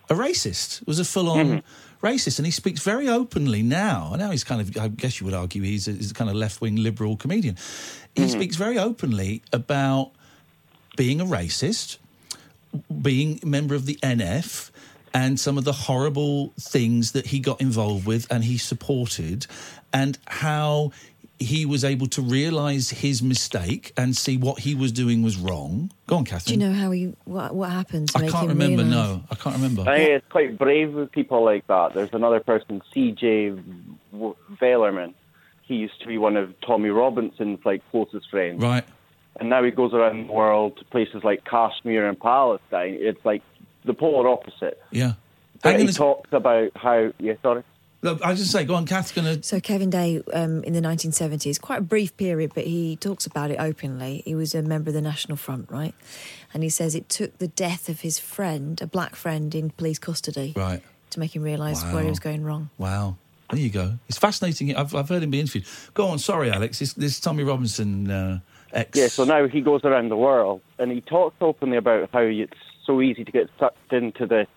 a 0.10 0.14
racist. 0.14 0.86
Was 0.86 1.00
a 1.00 1.06
full 1.06 1.30
on 1.30 1.64
racist, 2.02 2.40
and 2.40 2.46
he 2.46 2.52
speaks 2.52 2.82
very 2.82 3.08
openly 3.08 3.64
now. 3.64 4.16
Now 4.18 4.32
he's 4.32 4.44
kind 4.44 4.62
of, 4.62 4.76
I 4.78 4.88
guess 4.88 5.20
you 5.20 5.26
would 5.26 5.34
argue, 5.34 5.62
he's 5.64 5.88
a, 5.88 5.92
he's 5.92 6.12
a 6.12 6.14
kind 6.14 6.30
of 6.30 6.36
left 6.36 6.62
wing 6.62 6.76
liberal 6.76 7.18
comedian. 7.18 7.58
He 8.16 8.24
mm-hmm. 8.24 8.32
speaks 8.32 8.56
very 8.56 8.78
openly 8.78 9.42
about 9.52 10.12
being 10.96 11.22
a 11.22 11.26
racist, 11.26 11.98
being 13.02 13.40
a 13.44 13.46
member 13.46 13.76
of 13.76 13.86
the 13.86 13.96
NF, 14.04 14.72
and 15.14 15.40
some 15.40 15.58
of 15.58 15.64
the 15.64 15.72
horrible 15.72 16.54
things 16.60 17.14
that 17.14 17.28
he 17.28 17.40
got 17.40 17.60
involved 17.62 18.06
with 18.06 18.32
and 18.32 18.44
he 18.44 18.58
supported, 18.58 19.48
and 19.94 20.18
how 20.28 20.92
he 21.40 21.66
was 21.66 21.84
able 21.84 22.08
to 22.08 22.22
realise 22.22 22.90
his 22.90 23.22
mistake 23.22 23.94
and 23.96 24.16
see 24.18 24.38
what 24.38 24.60
he 24.60 24.74
was 24.74 24.92
doing 24.92 25.22
was 25.22 25.38
wrong. 25.38 25.92
Go 26.08 26.18
on, 26.18 26.26
Catherine. 26.26 26.60
Do 26.60 26.66
you 26.66 26.72
know 26.72 26.76
how 26.78 26.92
he 26.92 27.14
what 27.26 27.54
what 27.56 27.70
happened 27.72 28.10
to 28.10 28.18
I 28.18 28.22
make 28.22 28.32
can't 28.32 28.44
him 28.52 28.58
remember. 28.58 28.84
realise? 28.84 28.92
No, 29.20 29.24
I 29.30 29.36
can't 29.36 29.56
remember. 29.56 29.82
I 29.84 29.98
think 29.98 30.10
it's 30.10 30.28
quite 30.32 30.58
brave 30.58 30.94
with 30.94 31.12
people 31.12 31.44
like 31.46 31.68
that. 31.68 31.94
There's 31.94 32.14
another 32.14 32.40
person, 32.40 32.82
CJ 32.96 33.62
W- 34.12 34.36
Werleman. 34.62 35.14
He 35.64 35.76
used 35.76 36.00
to 36.02 36.08
be 36.08 36.18
one 36.18 36.38
of 36.38 36.54
Tommy 36.62 36.90
Robinson's 36.90 37.60
like 37.66 37.82
closest 37.92 38.30
friends, 38.30 38.62
Right. 38.62 38.86
and 39.40 39.50
now 39.50 39.64
he 39.64 39.70
goes 39.72 39.94
around 39.94 40.28
the 40.28 40.34
world 40.34 40.78
to 40.78 40.86
places 40.86 41.24
like 41.24 41.44
Kashmir 41.46 42.08
and 42.08 42.20
Palestine. 42.20 42.98
It's 43.00 43.24
like 43.26 43.44
the 43.86 43.94
polar 43.94 44.28
opposite. 44.30 44.82
Yeah. 44.92 45.14
And 45.64 45.82
he 45.82 45.88
talks 45.94 46.30
about 46.32 46.72
how. 46.76 47.12
Yeah, 47.20 47.34
sorry. 47.42 47.64
Look, 48.04 48.22
I 48.22 48.30
was 48.30 48.40
just 48.40 48.52
say, 48.52 48.64
go 48.64 48.76
on, 48.76 48.86
Kath's 48.86 49.12
going 49.12 49.26
to. 49.42 49.44
So 49.44 49.60
Kevin 49.60 49.90
Day, 49.90 50.22
um, 50.34 50.64
in 50.64 50.74
the 50.74 50.82
1970s, 50.82 51.60
quite 51.60 51.80
a 51.80 51.82
brief 51.82 52.16
period, 52.16 52.52
but 52.54 52.66
he 52.66 52.96
talks 52.96 53.26
about 53.26 53.50
it 53.50 53.60
openly. 53.60 54.22
He 54.24 54.36
was 54.36 54.54
a 54.54 54.62
member 54.62 54.92
of 54.92 54.94
the 54.94 55.02
National 55.02 55.36
Front, 55.36 55.72
right? 55.72 55.96
And 56.54 56.62
he 56.62 56.70
says 56.70 56.94
it 56.94 57.10
took 57.10 57.38
the 57.40 57.48
death 57.48 57.90
of 57.90 58.02
his 58.02 58.20
friend, 58.20 58.80
a 58.82 58.88
black 58.88 59.16
friend, 59.16 59.54
in 59.56 59.72
police 59.72 59.98
custody, 59.98 60.54
Right. 60.56 60.84
to 61.10 61.20
make 61.20 61.36
him 61.36 61.42
realise 61.42 61.84
where 61.86 62.04
he 62.04 62.10
was 62.10 62.20
going 62.20 62.44
wrong. 62.44 62.70
Wow. 62.78 63.18
There 63.50 63.60
you 63.60 63.70
go. 63.70 63.94
It's 64.10 64.18
fascinating. 64.18 64.76
I've, 64.76 64.94
I've 64.94 65.10
heard 65.10 65.24
him 65.24 65.32
be 65.32 65.40
interviewed. 65.40 65.66
Go 65.94 66.08
on. 66.08 66.20
Sorry, 66.20 66.52
Alex. 66.52 66.80
This, 66.80 66.94
this 66.94 67.14
is 67.14 67.20
Tommy 67.20 67.44
Robinson, 67.44 68.12
uh, 68.12 68.40
ex. 68.74 68.98
Yeah, 69.00 69.08
so 69.08 69.24
now 69.24 69.48
he 69.48 69.62
goes 69.62 69.82
around 69.86 70.10
the 70.10 70.18
world 70.18 70.62
and 70.78 70.92
he 70.92 71.02
talks 71.02 71.36
openly 71.42 71.78
about 71.78 72.10
how 72.12 72.20
it's 72.20 72.54
so 72.86 73.02
easy 73.02 73.24
to 73.24 73.32
get 73.32 73.50
sucked 73.58 73.92
into 73.94 74.26
this 74.28 74.48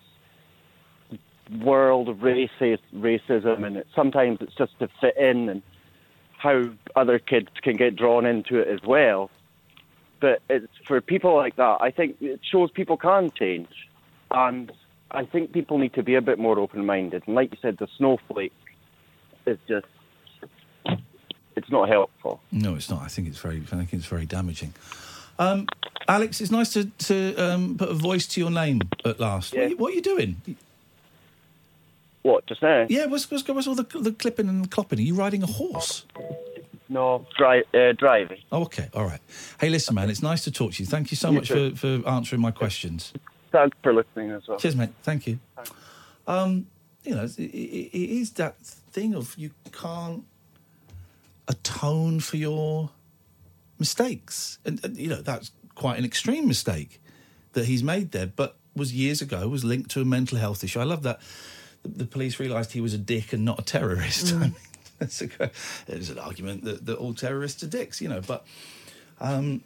world 1.58 2.08
of 2.08 2.18
racist, 2.18 2.78
racism, 2.94 3.66
and 3.66 3.78
it, 3.78 3.86
sometimes 3.94 4.38
it's 4.40 4.54
just 4.54 4.78
to 4.78 4.88
fit 5.00 5.16
in, 5.16 5.48
and 5.48 5.62
how 6.38 6.70
other 6.96 7.18
kids 7.18 7.48
can 7.62 7.76
get 7.76 7.96
drawn 7.96 8.26
into 8.26 8.58
it 8.58 8.68
as 8.68 8.80
well. 8.82 9.30
But 10.20 10.42
it's 10.48 10.72
for 10.86 11.00
people 11.00 11.34
like 11.34 11.56
that. 11.56 11.78
I 11.80 11.90
think 11.90 12.16
it 12.20 12.40
shows 12.50 12.70
people 12.70 12.96
can 12.96 13.30
change, 13.30 13.68
and 14.30 14.70
I 15.10 15.24
think 15.24 15.52
people 15.52 15.78
need 15.78 15.94
to 15.94 16.02
be 16.02 16.14
a 16.14 16.22
bit 16.22 16.38
more 16.38 16.58
open-minded. 16.58 17.24
And 17.26 17.34
like 17.34 17.52
you 17.52 17.58
said, 17.60 17.78
the 17.78 17.88
snowflake 17.96 18.52
is 19.46 19.58
just 19.66 19.86
it's 21.56 21.70
not 21.70 21.88
helpful. 21.88 22.40
No, 22.52 22.74
it's 22.74 22.88
not. 22.88 23.02
I 23.02 23.08
think 23.08 23.28
it's 23.28 23.38
very. 23.38 23.62
I 23.72 23.76
think 23.76 23.92
it's 23.92 24.06
very 24.06 24.26
damaging. 24.26 24.74
Um, 25.38 25.66
Alex, 26.06 26.40
it's 26.40 26.50
nice 26.50 26.72
to, 26.74 26.84
to 26.84 27.34
um, 27.36 27.76
put 27.78 27.88
a 27.88 27.94
voice 27.94 28.26
to 28.28 28.40
your 28.40 28.50
name 28.50 28.82
at 29.04 29.18
last. 29.20 29.54
What, 29.54 29.62
are 29.62 29.68
you, 29.68 29.76
what 29.76 29.92
are 29.92 29.94
you 29.94 30.02
doing? 30.02 30.40
What 32.22 32.46
just 32.46 32.62
now? 32.62 32.86
Yeah, 32.88 33.06
what's, 33.06 33.30
what's, 33.30 33.46
what's 33.48 33.66
all 33.66 33.74
the, 33.74 33.86
the 33.98 34.12
clipping 34.12 34.48
and 34.48 34.70
clopping? 34.70 34.98
Are 34.98 35.02
you 35.02 35.14
riding 35.14 35.42
a 35.42 35.46
horse? 35.46 36.04
No, 36.88 37.26
dri- 37.38 37.64
uh, 37.72 37.92
driving. 37.92 38.38
Oh, 38.50 38.62
okay, 38.62 38.88
all 38.94 39.04
right. 39.04 39.20
Hey, 39.60 39.70
listen, 39.70 39.94
man, 39.94 40.10
it's 40.10 40.22
nice 40.22 40.44
to 40.44 40.50
talk 40.50 40.72
to 40.72 40.82
you. 40.82 40.86
Thank 40.86 41.10
you 41.10 41.16
so 41.16 41.28
You 41.30 41.36
much 41.36 41.48
too. 41.48 41.74
for, 41.76 42.00
for 42.02 42.08
answering 42.08 42.42
my 42.42 42.50
questions. 42.50 43.12
Thanks 43.52 43.76
for 43.82 43.94
listening 43.94 44.32
as 44.32 44.46
well. 44.46 44.58
Cheers, 44.58 44.76
mate. 44.76 44.90
Thank 45.02 45.26
you. 45.26 45.38
Um, 46.26 46.66
you 47.04 47.14
know, 47.14 47.24
it, 47.24 47.38
it, 47.38 47.96
it 47.96 48.10
is 48.20 48.32
that 48.32 48.58
thing 48.58 49.14
of 49.14 49.34
you 49.38 49.50
can't 49.72 50.24
atone 51.48 52.20
for 52.20 52.36
your 52.36 52.90
mistakes, 53.78 54.58
and, 54.64 54.84
and 54.84 54.96
you 54.96 55.08
know 55.08 55.22
that's 55.22 55.52
quite 55.74 55.98
an 55.98 56.04
extreme 56.04 56.46
mistake 56.46 57.00
that 57.54 57.64
he's 57.64 57.82
made 57.82 58.12
there, 58.12 58.26
but 58.26 58.56
was 58.76 58.92
years 58.92 59.20
ago 59.22 59.48
was 59.48 59.64
linked 59.64 59.90
to 59.90 60.00
a 60.00 60.04
mental 60.04 60.38
health 60.38 60.62
issue. 60.62 60.78
I 60.78 60.84
love 60.84 61.02
that 61.02 61.20
the, 61.82 61.88
the 61.88 62.04
police 62.04 62.38
realised 62.38 62.72
he 62.72 62.80
was 62.80 62.94
a 62.94 62.98
dick 62.98 63.32
and 63.32 63.44
not 63.44 63.58
a 63.58 63.62
terrorist. 63.62 64.34
I 64.34 64.38
mean, 64.38 64.56
that's 64.98 65.22
a, 65.22 65.50
there's 65.86 66.10
an 66.10 66.18
argument 66.18 66.64
that, 66.64 66.86
that 66.86 66.96
all 66.96 67.14
terrorists 67.14 67.62
are 67.62 67.68
dicks, 67.68 68.00
you 68.00 68.08
know, 68.08 68.20
but. 68.20 68.46
Um, 69.20 69.62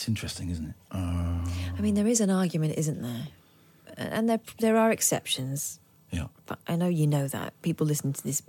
it's 0.00 0.08
interesting, 0.08 0.48
isn't 0.50 0.66
it? 0.66 0.74
Uh, 0.90 1.44
I 1.76 1.80
mean, 1.80 1.94
there 1.94 2.06
is 2.06 2.20
an 2.22 2.30
argument, 2.30 2.78
isn't 2.78 3.02
there? 3.02 3.28
And 3.98 4.30
there 4.30 4.40
there 4.58 4.78
are 4.78 4.90
exceptions. 4.90 5.78
Yeah. 6.10 6.28
But 6.46 6.58
I 6.66 6.76
know 6.76 6.88
you 6.88 7.06
know 7.06 7.28
that. 7.28 7.52
People 7.60 7.86
listening 7.86 8.14
to 8.14 8.22
this 8.22 8.42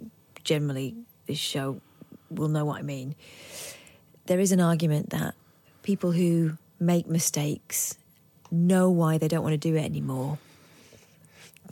generally 0.46 0.96
this 1.27 1.38
show 1.38 1.82
will 2.30 2.48
know 2.48 2.63
what 2.63 2.80
I 2.80 2.84
mean. 2.84 3.15
There 4.27 4.39
is 4.39 4.53
an 4.53 4.62
argument 4.62 5.10
that 5.10 5.36
people 5.84 6.12
who 6.12 6.58
make 6.80 7.08
mistakes 7.08 7.98
know 8.50 8.89
why 8.89 9.18
they 9.18 9.27
don't 9.27 9.44
want 9.44 9.53
to 9.53 9.58
do 9.58 9.75
it 9.75 9.84
anymore. 9.84 10.38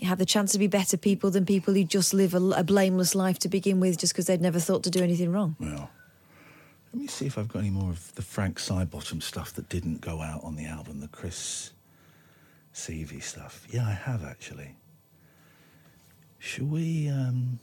Have 0.01 0.17
the 0.17 0.25
chance 0.25 0.51
to 0.53 0.59
be 0.59 0.67
better 0.67 0.97
people 0.97 1.31
than 1.31 1.45
people 1.45 1.73
who 1.73 1.83
just 1.83 2.13
live 2.13 2.33
a, 2.33 2.41
a 2.51 2.63
blameless 2.63 3.15
life 3.15 3.39
to 3.39 3.49
begin 3.49 3.79
with, 3.79 3.97
just 3.97 4.13
because 4.13 4.25
they'd 4.25 4.41
never 4.41 4.59
thought 4.59 4.83
to 4.83 4.89
do 4.89 5.03
anything 5.03 5.31
wrong. 5.31 5.55
Well, 5.59 5.89
let 6.93 7.01
me 7.01 7.07
see 7.07 7.25
if 7.25 7.37
I've 7.37 7.47
got 7.47 7.59
any 7.59 7.69
more 7.69 7.91
of 7.91 8.15
the 8.15 8.21
Frank 8.21 8.59
Sidebottom 8.59 9.21
stuff 9.21 9.53
that 9.53 9.69
didn't 9.69 10.01
go 10.01 10.21
out 10.21 10.43
on 10.43 10.55
the 10.55 10.65
album, 10.65 10.99
the 10.99 11.07
Chris 11.07 11.71
Sievey 12.73 13.21
stuff. 13.21 13.67
Yeah, 13.69 13.87
I 13.87 13.91
have 13.91 14.23
actually. 14.23 14.75
Shall 16.39 16.65
we? 16.65 17.09
Um... 17.09 17.59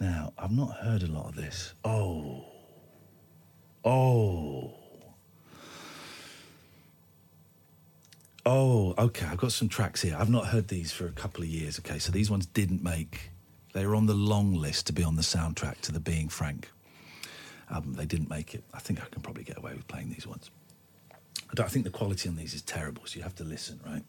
Now, 0.00 0.32
I've 0.38 0.52
not 0.52 0.76
heard 0.76 1.02
a 1.02 1.08
lot 1.08 1.30
of 1.30 1.34
this. 1.34 1.74
Oh. 1.84 2.44
Oh. 3.84 4.77
Oh, 8.46 8.94
okay. 8.96 9.26
I've 9.26 9.36
got 9.38 9.52
some 9.52 9.68
tracks 9.68 10.02
here. 10.02 10.16
I've 10.18 10.30
not 10.30 10.46
heard 10.46 10.68
these 10.68 10.92
for 10.92 11.06
a 11.06 11.12
couple 11.12 11.42
of 11.42 11.48
years. 11.48 11.78
Okay, 11.78 11.98
so 11.98 12.12
these 12.12 12.30
ones 12.30 12.46
didn't 12.46 12.82
make. 12.82 13.30
They 13.74 13.86
were 13.86 13.94
on 13.94 14.06
the 14.06 14.14
long 14.14 14.54
list 14.54 14.86
to 14.86 14.92
be 14.92 15.02
on 15.02 15.16
the 15.16 15.22
soundtrack 15.22 15.80
to 15.82 15.92
the 15.92 16.00
Being 16.00 16.28
Frank 16.28 16.70
album. 17.70 17.94
They 17.94 18.06
didn't 18.06 18.30
make 18.30 18.54
it. 18.54 18.64
I 18.72 18.78
think 18.78 19.02
I 19.02 19.06
can 19.10 19.22
probably 19.22 19.44
get 19.44 19.58
away 19.58 19.74
with 19.74 19.86
playing 19.88 20.10
these 20.10 20.26
ones. 20.26 20.50
I 21.50 21.54
don't 21.54 21.66
I 21.66 21.68
think 21.68 21.84
the 21.84 21.90
quality 21.90 22.28
on 22.28 22.36
these 22.36 22.54
is 22.54 22.62
terrible, 22.62 23.02
so 23.06 23.16
you 23.16 23.22
have 23.22 23.34
to 23.36 23.44
listen, 23.44 23.80
right? 23.86 24.02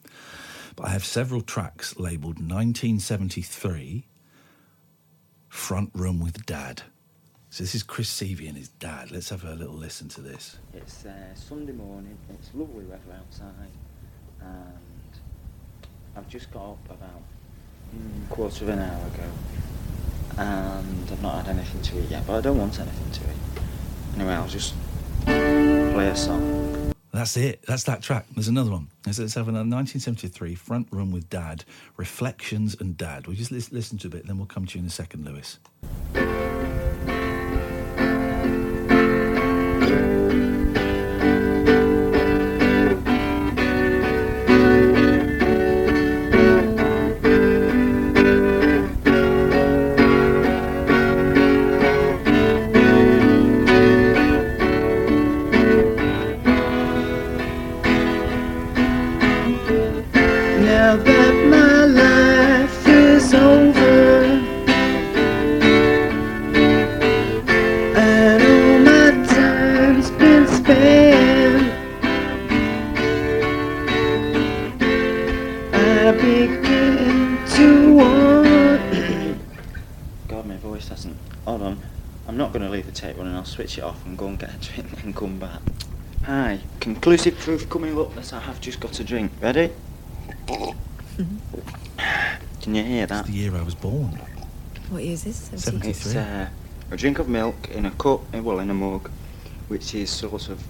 But 0.76 0.88
I 0.88 0.90
have 0.90 1.06
several 1.06 1.42
tracks 1.42 1.98
labelled 1.98 2.36
1973 2.36 4.06
Front 5.48 5.92
Room 5.94 6.20
with 6.20 6.46
Dad. 6.46 6.84
So 7.50 7.64
this 7.64 7.74
is 7.74 7.82
Chris 7.82 8.10
Sievey 8.10 8.48
and 8.48 8.58
his 8.58 8.70
dad. 8.70 9.10
Let's 9.10 9.30
have 9.30 9.44
a 9.44 9.56
little 9.56 9.74
listen 9.74 10.08
to 10.10 10.22
this. 10.22 10.58
It's 10.74 11.06
uh, 11.06 11.34
Sunday 11.34 11.72
morning, 11.72 12.18
it's 12.30 12.52
lovely 12.54 12.86
weather 12.86 13.18
outside, 13.18 13.72
and 14.42 15.20
I've 16.16 16.30
just 16.30 16.52
got 16.52 16.72
up 16.72 16.86
about 16.90 17.22
mm, 17.96 18.30
quarter 18.30 18.66
of 18.66 18.70
an 18.70 18.80
hour 18.80 19.08
ago, 19.08 19.30
and 20.38 21.12
I've 21.12 21.22
not 21.22 21.46
had 21.46 21.56
anything 21.56 21.82
to 21.82 22.04
eat 22.04 22.10
yet, 22.12 22.26
but 22.28 22.38
I 22.38 22.42
don't 22.42 22.58
want 22.58 22.80
anything 22.80 23.12
to 23.12 23.22
eat. 23.22 23.64
Anyway, 24.16 24.34
I'll 24.34 24.48
just 24.48 24.74
play 25.26 26.08
a 26.08 26.16
song. 26.16 26.94
That's 27.12 27.36
it. 27.38 27.64
That's 27.64 27.84
that 27.84 28.02
track. 28.02 28.26
There's 28.36 28.48
another 28.48 28.72
one. 28.72 28.88
Have 29.06 29.18
another 29.18 29.68
1973 29.68 30.56
Front 30.56 30.88
Room 30.92 31.12
with 31.12 31.30
Dad, 31.30 31.66
Reflections 31.98 32.76
and 32.80 32.96
Dad. 32.96 33.28
We'll 33.28 33.36
just 33.36 33.52
listen 33.52 33.98
to 33.98 34.08
a 34.08 34.10
bit, 34.10 34.28
then 34.28 34.38
we'll 34.38 34.46
come 34.46 34.66
to 34.68 34.78
you 34.78 34.82
in 34.82 34.88
a 34.88 34.92
second, 34.92 35.26
Lewis. 35.26 35.58
Hi. 87.10 87.16
Conclusive 87.16 87.40
proof 87.44 87.70
coming 87.72 87.98
up 88.00 88.14
that 88.14 88.32
I 88.34 88.40
have 88.40 88.62
just 88.62 88.80
got 88.80 89.00
a 89.00 89.04
drink. 89.04 89.32
Ready? 89.42 89.72
Can 92.62 92.76
you 92.76 92.84
hear 92.84 93.08
that? 93.08 93.26
the 93.26 93.32
year 93.32 93.56
I 93.56 93.64
was 93.64 93.74
born. 93.74 94.12
What 94.90 95.04
year 95.04 95.14
is 95.14 95.24
this? 95.24 95.50
It's 95.52 96.16
uh, 96.16 96.48
a 96.92 96.98
drink 96.98 97.18
of 97.18 97.28
milk 97.28 97.70
in 97.72 97.88
a 97.88 97.92
cup, 97.92 98.22
eh, 98.32 98.40
well, 98.42 98.60
in 98.60 98.70
a 98.70 98.76
mug, 98.76 99.10
which 99.70 99.96
is 99.96 100.12
sort 100.12 100.50
of 100.50 100.64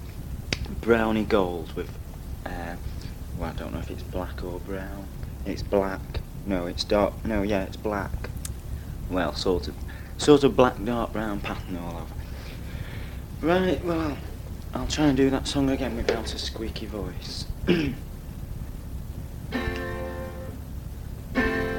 browny 0.79 1.25
gold 1.25 1.73
with, 1.73 1.89
uh, 2.45 2.75
well, 3.37 3.49
I 3.49 3.53
don't 3.57 3.73
know 3.73 3.79
if 3.79 3.91
it's 3.91 4.03
black 4.03 4.41
or 4.41 4.61
brown. 4.61 5.07
It's 5.45 5.61
black. 5.61 6.21
No, 6.45 6.67
it's 6.67 6.85
dark. 6.85 7.25
No, 7.25 7.41
yeah, 7.41 7.63
it's 7.63 7.75
black. 7.75 8.29
Well, 9.09 9.35
sort 9.35 9.67
of, 9.67 9.75
sort 10.17 10.45
of 10.45 10.55
black, 10.55 10.81
dark 10.85 11.11
brown 11.11 11.41
pattern 11.41 11.75
all 11.75 11.97
over. 11.97 12.13
Right. 13.41 13.83
Well, 13.83 14.17
I'll 14.73 14.87
try 14.87 15.05
and 15.07 15.17
do 15.17 15.29
that 15.31 15.47
song 15.47 15.69
again 15.69 15.95
without 15.95 16.33
a 16.33 16.37
squeaky 16.37 16.85
voice. 16.85 17.45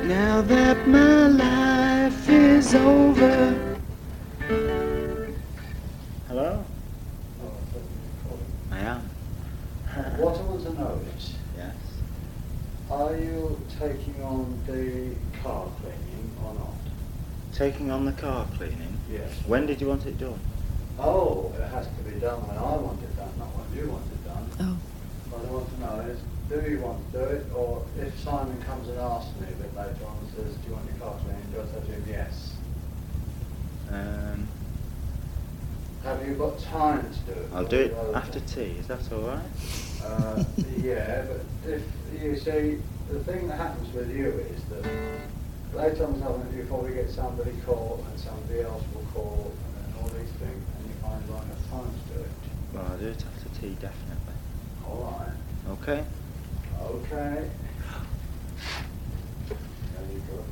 Now 0.05 0.43
that 0.43 0.89
my 0.89 1.29
life 1.29 2.29
is 2.29 2.75
over. 2.75 3.77
Hello. 6.27 6.65
I 8.73 8.79
am. 8.81 9.01
What 10.19 10.37
I 10.37 10.43
want 10.43 10.63
to 10.65 10.73
know 10.75 11.01
is, 11.17 11.35
Yes. 11.57 11.75
are 12.91 13.15
you 13.17 13.61
taking 13.79 14.21
on 14.25 14.59
the 14.67 15.15
car 15.41 15.69
cleaning 15.81 16.31
or 16.45 16.55
not? 16.55 16.75
Taking 17.55 17.93
on 17.93 18.05
the 18.05 18.13
car 18.13 18.47
cleaning. 18.57 18.99
Yes. 19.13 19.31
When 19.47 19.67
did 19.67 19.81
you 19.81 19.87
want 19.87 20.07
it 20.07 20.19
done? 20.19 20.41
Oh, 21.03 21.53
it 21.59 21.67
has 21.71 21.87
to 21.87 22.03
be 22.05 22.21
done 22.21 22.47
when 22.47 22.59
I 22.59 22.77
want 22.77 23.01
it 23.03 23.17
done, 23.17 23.33
not 23.39 23.49
when 23.57 23.69
you 23.73 23.91
want 23.91 24.05
it 24.13 24.21
done. 24.25 24.45
Oh. 24.61 24.77
What 25.33 25.49
I 25.49 25.51
want 25.51 25.69
to 25.73 25.81
know 25.81 25.97
is, 26.13 26.21
do 26.51 26.71
you 26.71 26.79
want 26.81 27.01
to 27.13 27.19
do 27.19 27.25
it, 27.25 27.47
or 27.55 27.85
if 27.99 28.19
Simon 28.21 28.61
comes 28.63 28.89
and 28.89 28.99
asks 28.99 29.33
me 29.41 29.47
a 29.49 29.57
bit 29.57 29.75
later 29.75 30.05
on 30.05 30.19
and 30.19 30.29
says, 30.37 30.55
do 30.61 30.69
you 30.69 30.75
want 30.75 30.85
your 30.93 30.99
car 31.01 31.17
cleaned? 31.25 31.49
Do 31.55 31.61
I 31.63 31.67
say 31.73 31.87
to 31.87 31.93
him, 31.93 32.05
yes? 32.07 32.57
Um, 33.91 34.49
Have 36.05 36.27
you 36.27 36.35
got 36.35 36.59
time 36.59 37.09
to 37.11 37.33
do 37.33 37.41
it? 37.41 37.49
I'll 37.55 37.65
do 37.65 37.81
it 37.81 37.97
after 38.15 38.41
tea. 38.41 38.77
Is 38.79 38.87
that 38.89 39.01
all 39.13 39.23
right? 39.23 39.49
Uh, 40.05 40.45
yeah, 40.83 41.25
but 41.25 41.41
if 41.71 41.83
you 42.21 42.37
see, 42.37 42.77
the 43.09 43.25
thing 43.25 43.49
that 43.49 43.57
happens 43.57 43.93
with 43.95 44.15
you 44.15 44.29
is 44.53 44.63
that 44.69 44.85
later 45.75 46.05
on 46.05 46.19
something 46.21 46.57
you 46.57 46.65
probably 46.65 46.95
get 46.95 47.09
somebody 47.11 47.53
call 47.65 48.05
and 48.11 48.21
somebody 48.21 48.61
else 48.61 48.83
will 48.95 49.07
call 49.15 49.53
and 49.55 49.77
then 49.77 50.03
all 50.03 50.09
these 50.09 50.31
things 50.39 50.63
and 51.21 51.29
you 51.29 51.29
find 51.29 51.29
you 51.29 51.33
won't 51.35 51.47
have 51.49 51.71
time 51.71 51.91
to 52.09 52.15
do 52.15 52.21
it. 52.21 52.31
Well, 52.73 52.87
I'll 52.91 52.99
do 52.99 53.07
it 53.09 53.25
after 53.25 53.49
tea, 53.61 53.77
definitely. 53.81 54.35
All 54.87 55.27
right. 55.27 55.37
Okay. 55.73 56.05
Okay. 56.83 57.51
Very 59.97 60.21
good. 60.27 60.45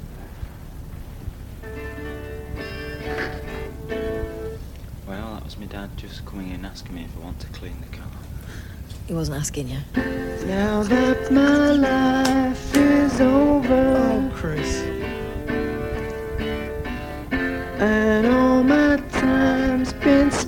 Well, 5.07 5.35
that 5.35 5.45
was 5.45 5.57
my 5.59 5.67
dad 5.67 5.97
just 5.97 6.25
coming 6.27 6.51
in 6.51 6.65
asking 6.65 6.95
me 6.95 7.05
if 7.05 7.17
I 7.17 7.21
want 7.25 7.41
to 7.41 7.47
clean 7.49 7.77
the 7.81 7.97
car. 7.97 8.07
He 9.07 9.15
wasn't 9.15 9.39
asking 9.39 9.69
you. 9.69 9.79
Now 10.47 10.83
that 10.83 11.31
my 11.33 11.73
life 11.73 12.77
is 12.77 13.21
over. 13.21 13.75
Oh, 13.75 14.31
Chris. 14.35 14.88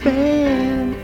Spent. 0.00 0.96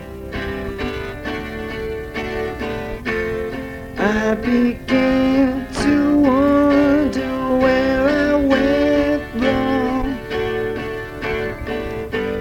I 3.99 4.35
began 4.35 5.71
to 5.83 6.17
wonder 6.17 7.57
where 7.61 8.09
I 8.09 8.35
went 8.35 9.23
wrong. 9.43 10.17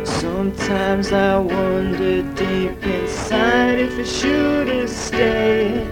Sometimes 0.04 1.12
I 1.12 1.38
wonder 1.38 2.22
deep 2.34 2.82
inside 2.84 3.78
if 3.78 3.98
I 3.98 4.04
should 4.04 4.68
have 4.68 4.90
stayed 4.90 5.86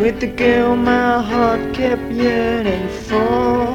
with 0.00 0.20
the 0.20 0.26
girl 0.26 0.76
my 0.76 1.22
heart 1.22 1.72
kept 1.74 2.10
yearning 2.10 2.88
for. 2.88 3.73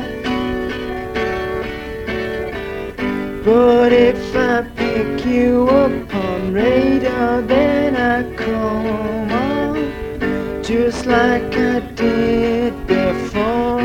You 5.40 5.68
up 5.70 6.14
on 6.14 6.54
radar, 6.54 7.42
then 7.42 7.96
I 7.96 8.18
come 8.36 9.32
on 9.32 10.64
just 10.64 11.06
like 11.06 11.54
I 11.56 11.80
did 11.96 12.74
before. 12.88 13.80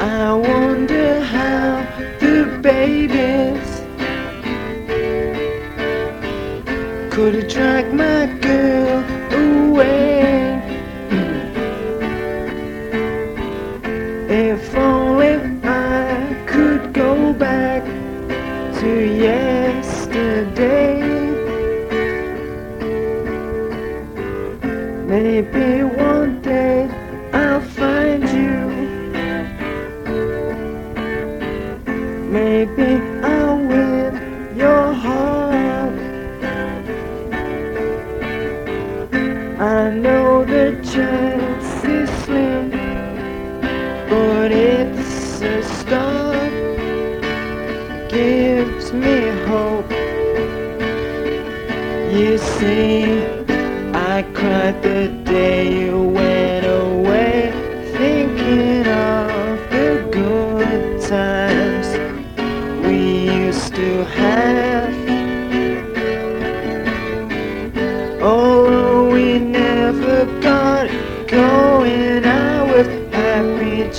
I 0.00 0.32
wonder 0.32 1.20
how 1.36 1.70
the 2.20 2.36
babies 2.62 3.70
could 7.12 7.34
attract 7.34 7.92
my 7.92 8.19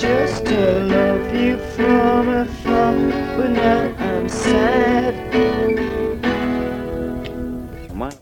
just 0.02 0.44
to 0.46 0.80
love 0.80 1.32
you 1.32 1.56
from 1.76 2.28
afar. 2.28 2.92
But 3.36 3.50
now 3.50 3.94
I'm 3.98 4.28
sad. 4.28 5.32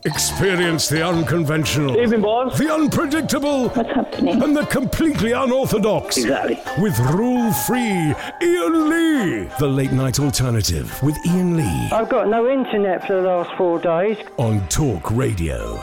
Experience 0.05 0.89
the 0.89 1.07
unconventional. 1.07 1.95
The 1.95 2.71
unpredictable. 2.73 3.69
What's 3.71 3.91
happening? 3.91 4.43
And 4.43 4.57
the 4.57 4.65
completely 4.67 5.33
unorthodox. 5.33 6.17
Exactly. 6.19 6.59
With 6.83 6.99
rule 7.01 7.53
free 7.53 8.15
Iain 8.43 8.91
Lee. 8.91 9.49
The 9.59 9.67
late 9.67 9.93
night 9.93 10.19
alternative 10.19 11.03
with 11.03 11.17
Iain 11.27 11.57
Lee 11.57 11.89
I've 11.93 12.09
got 12.09 12.29
no 12.29 12.49
internet 12.51 13.07
for 13.07 13.15
the 13.15 13.29
last 13.29 13.51
four 13.57 13.79
days. 13.79 14.19
on 14.39 14.67
Talk 14.69 15.11
Radio. 15.11 15.83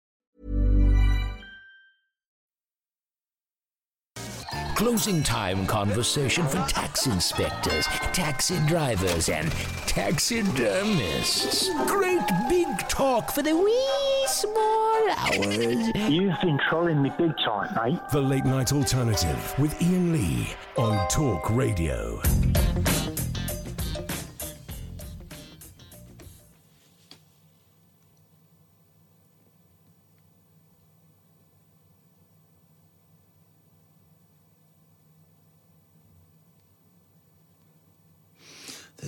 Closing 4.81 5.21
time 5.21 5.67
conversation 5.67 6.43
for 6.47 6.57
tax 6.67 7.05
inspectors, 7.05 7.85
taxi 8.13 8.57
drivers, 8.65 9.29
and 9.29 9.51
taxidermists. 9.85 11.69
Great 11.85 12.27
big 12.49 12.67
talk 12.89 13.29
for 13.31 13.43
the 13.43 13.55
wee 13.55 14.25
small 14.27 15.09
hours. 15.17 16.09
You've 16.09 16.41
been 16.41 16.59
trolling 16.67 16.99
me 16.99 17.11
big 17.15 17.37
time, 17.45 17.71
mate. 17.75 17.99
The 18.11 18.21
late 18.21 18.43
night 18.43 18.73
alternative 18.73 19.53
with 19.59 19.79
Iain 19.83 20.13
Lee 20.13 20.51
on 20.77 21.07
Talk 21.09 21.51
Radio. 21.51 22.19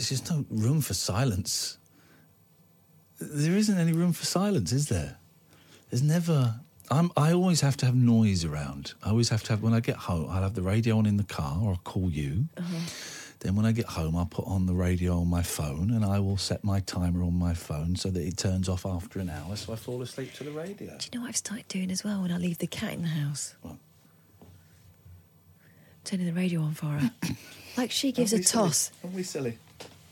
There's 0.04 0.20
just 0.20 0.30
no 0.30 0.44
room 0.50 0.82
for 0.82 0.94
silence. 0.94 1.78
There 3.22 3.56
isn't 3.56 3.78
any 3.78 3.94
room 3.94 4.12
for 4.12 4.26
silence, 4.26 4.74
is 4.74 4.90
there? 4.90 5.16
There's 5.90 6.04
never. 6.04 6.60
I'm, 6.92 7.10
I 7.16 7.32
always 7.32 7.62
have 7.62 7.78
to 7.78 7.86
have 7.86 7.96
noise 7.96 8.44
around. 8.44 8.96
I 9.02 9.12
always 9.12 9.30
have 9.30 9.44
to 9.44 9.54
have. 9.54 9.64
When 9.64 9.74
I 9.74 9.80
get 9.80 9.96
home, 9.96 10.28
I'll 10.30 10.44
have 10.44 10.56
the 10.56 10.62
radio 10.62 10.98
on 10.98 11.06
in 11.06 11.16
the 11.16 11.24
car, 11.24 11.58
or 11.64 11.70
I'll 11.70 11.82
call 11.86 12.10
you. 12.10 12.50
Uh-huh. 12.58 12.80
Then 13.40 13.56
when 13.56 13.66
I 13.66 13.72
get 13.72 13.86
home, 13.86 14.18
I'll 14.18 14.26
put 14.26 14.46
on 14.46 14.66
the 14.66 14.74
radio 14.74 15.20
on 15.20 15.30
my 15.30 15.42
phone, 15.42 15.90
and 15.92 16.04
I 16.04 16.20
will 16.20 16.36
set 16.36 16.66
my 16.66 16.82
timer 16.82 17.24
on 17.24 17.40
my 17.40 17.54
phone 17.54 17.96
so 17.96 18.10
that 18.10 18.28
it 18.28 18.36
turns 18.36 18.68
off 18.68 18.86
after 18.86 19.20
an 19.20 19.30
hour, 19.30 19.56
so 19.56 19.72
I 19.72 19.78
fall 19.78 20.02
asleep 20.02 20.34
to 20.34 20.44
the 20.44 20.52
radio. 20.52 20.98
Do 20.98 21.08
you 21.14 21.18
know 21.18 21.22
what 21.22 21.30
I've 21.30 21.38
started 21.38 21.70
doing 21.70 21.92
as 21.92 22.04
well 22.04 22.22
when 22.24 22.32
I 22.34 22.38
leave 22.38 22.58
the 22.58 22.68
cat 22.68 22.92
in 22.92 23.04
the 23.04 23.08
house? 23.08 23.56
Turning 26.04 26.26
the 26.26 26.34
radio 26.34 26.60
on 26.60 26.74
for 26.74 26.88
her. 26.88 27.12
like 27.78 27.92
she 27.92 28.12
gives 28.12 28.34
a 28.34 28.44
silly? 28.44 28.68
toss. 28.68 28.92
Aren't 29.02 29.16
we 29.16 29.24
silly? 29.24 29.58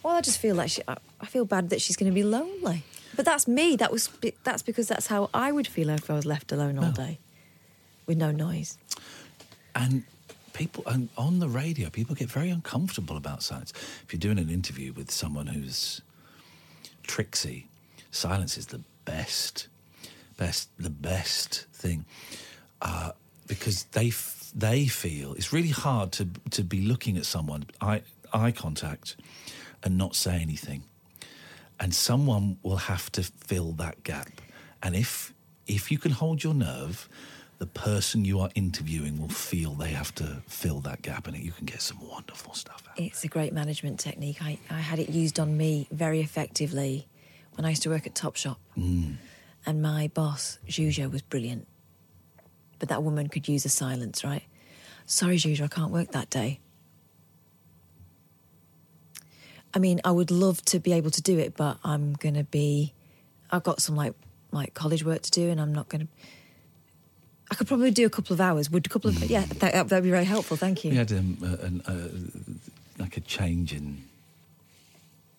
Well, 0.04 0.16
I 0.16 0.22
just 0.22 0.40
feel 0.40 0.56
like 0.56 0.70
she. 0.70 0.82
I, 0.88 0.98
I 1.20 1.26
feel 1.26 1.46
bad 1.46 1.70
that 1.70 1.82
she's 1.82 1.96
going 1.96 2.12
to 2.12 2.16
be 2.16 2.24
lonely. 2.24 2.84
But 3.16 3.26
that's 3.26 3.48
me. 3.48 3.76
That 3.76 3.92
was 3.92 4.10
that's 4.44 4.62
because 4.64 4.88
that's 4.88 5.08
how 5.08 5.30
I 5.34 5.52
would 5.52 5.68
feel 5.68 5.90
if 5.90 6.10
I 6.10 6.14
was 6.16 6.26
left 6.26 6.52
alone 6.52 6.80
all 6.80 6.92
day 6.92 7.20
with 8.08 8.18
no 8.18 8.32
noise. 8.32 8.78
And 9.76 10.04
people 10.54 10.84
and 10.88 11.10
on 11.18 11.40
the 11.40 11.50
radio, 11.50 11.90
people 11.90 12.16
get 12.16 12.30
very 12.30 12.50
uncomfortable 12.50 13.18
about 13.18 13.44
silence. 13.44 13.74
If 14.04 14.14
you're 14.14 14.20
doing 14.20 14.40
an 14.40 14.50
interview 14.50 14.94
with 14.94 15.12
someone 15.12 15.48
who's 15.48 16.02
tricksy, 17.04 17.68
silence 18.12 18.58
is 18.58 18.68
the 18.68 18.82
best, 19.06 19.68
best, 20.38 20.70
the 20.78 20.90
best 20.90 21.66
thing, 21.74 22.06
uh, 22.82 23.12
because 23.48 23.84
they 23.92 24.08
f- 24.08 24.52
they 24.56 24.88
feel 24.88 25.34
it's 25.34 25.54
really 25.54 25.70
hard 25.70 26.12
to 26.14 26.28
to 26.52 26.64
be 26.64 26.82
looking 26.82 27.18
at 27.18 27.26
someone 27.26 27.66
eye 27.82 28.02
eye 28.34 28.52
contact 28.52 29.16
and 29.84 29.98
not 29.98 30.16
say 30.16 30.40
anything, 30.42 30.84
and 31.80 31.94
someone 31.94 32.58
will 32.64 32.78
have 32.78 33.12
to 33.14 33.24
fill 33.24 33.72
that 33.74 34.04
gap, 34.04 34.30
and 34.82 34.96
if 34.96 35.34
if 35.68 35.92
you 35.92 35.98
can 35.98 36.12
hold 36.12 36.44
your 36.44 36.54
nerve. 36.54 37.08
The 37.58 37.68
person 37.68 38.26
you 38.26 38.40
are 38.40 38.50
interviewing 38.56 39.20
will 39.20 39.30
feel 39.30 39.76
they 39.76 39.92
have 39.92 40.16
to 40.16 40.42
fill 40.48 40.80
that 40.80 41.04
gap, 41.04 41.28
and 41.28 41.38
you 41.38 41.52
can 41.52 41.68
get 41.68 41.80
some 41.80 42.00
wonderful 42.08 42.56
stuff. 42.56 42.82
It's 42.98 43.24
a 43.24 43.28
great 43.28 43.54
management 43.54 44.00
technique. 44.00 44.42
I, 44.42 44.58
I 44.72 44.80
had 44.80 44.98
it 44.98 45.10
used 45.10 45.40
on 45.40 45.56
me 45.58 45.88
very 45.92 46.22
effectively 46.22 47.08
when 47.54 47.64
I 47.64 47.70
used 47.70 47.84
to 47.84 47.90
work 47.90 48.08
at 48.08 48.16
Topshop. 48.16 48.56
Mm. 48.76 49.18
And 49.64 49.80
my 49.80 50.08
boss, 50.12 50.58
Juju, 50.68 51.08
was 51.10 51.22
brilliant. 51.22 51.68
But 52.80 52.90
that 52.90 53.04
woman 53.04 53.28
could 53.28 53.48
use 53.48 53.64
a 53.64 53.70
silence, 53.70 54.24
right? 54.24 54.46
Sorry, 55.06 55.38
Juju, 55.38 55.66
I 55.66 55.68
can't 55.68 55.92
work 55.92 56.14
that 56.14 56.32
day. 56.32 56.60
I 59.74 59.80
mean, 59.80 60.02
I 60.04 60.12
would 60.12 60.32
love 60.32 60.64
to 60.66 60.80
be 60.80 60.94
able 60.94 61.12
to 61.12 61.22
do 61.22 61.40
it, 61.40 61.56
but 61.56 61.78
I'm 61.84 62.14
going 62.14 62.36
to 62.36 62.44
be. 62.44 62.94
I've 63.50 63.64
got 63.64 63.82
some 63.82 63.96
like 63.96 64.14
like 64.52 64.74
college 64.74 65.04
work 65.04 65.22
to 65.24 65.32
do, 65.32 65.50
and 65.50 65.62
I'm 65.62 65.74
not 65.74 65.90
going 65.90 66.08
to. 66.08 66.08
I 67.50 67.56
could 67.56 67.68
probably 67.68 67.92
do 67.92 68.06
a 68.06 68.10
couple 68.10 68.34
of 68.34 68.42
hours. 68.42 68.70
Would 68.70 68.86
a 68.86 68.90
couple 68.90 69.10
of 69.10 69.24
yeah, 69.24 69.46
that 69.60 69.74
that 69.74 69.92
would 69.92 70.04
be 70.04 70.10
very 70.10 70.26
helpful. 70.26 70.58
Thank 70.58 70.84
you. 70.84 70.92
We 70.92 70.98
had 70.98 71.12
um, 71.12 71.38
an, 71.42 71.82
uh, 71.86 73.02
like 73.02 73.18
a 73.18 73.22
change 73.22 73.74
in 73.74 74.04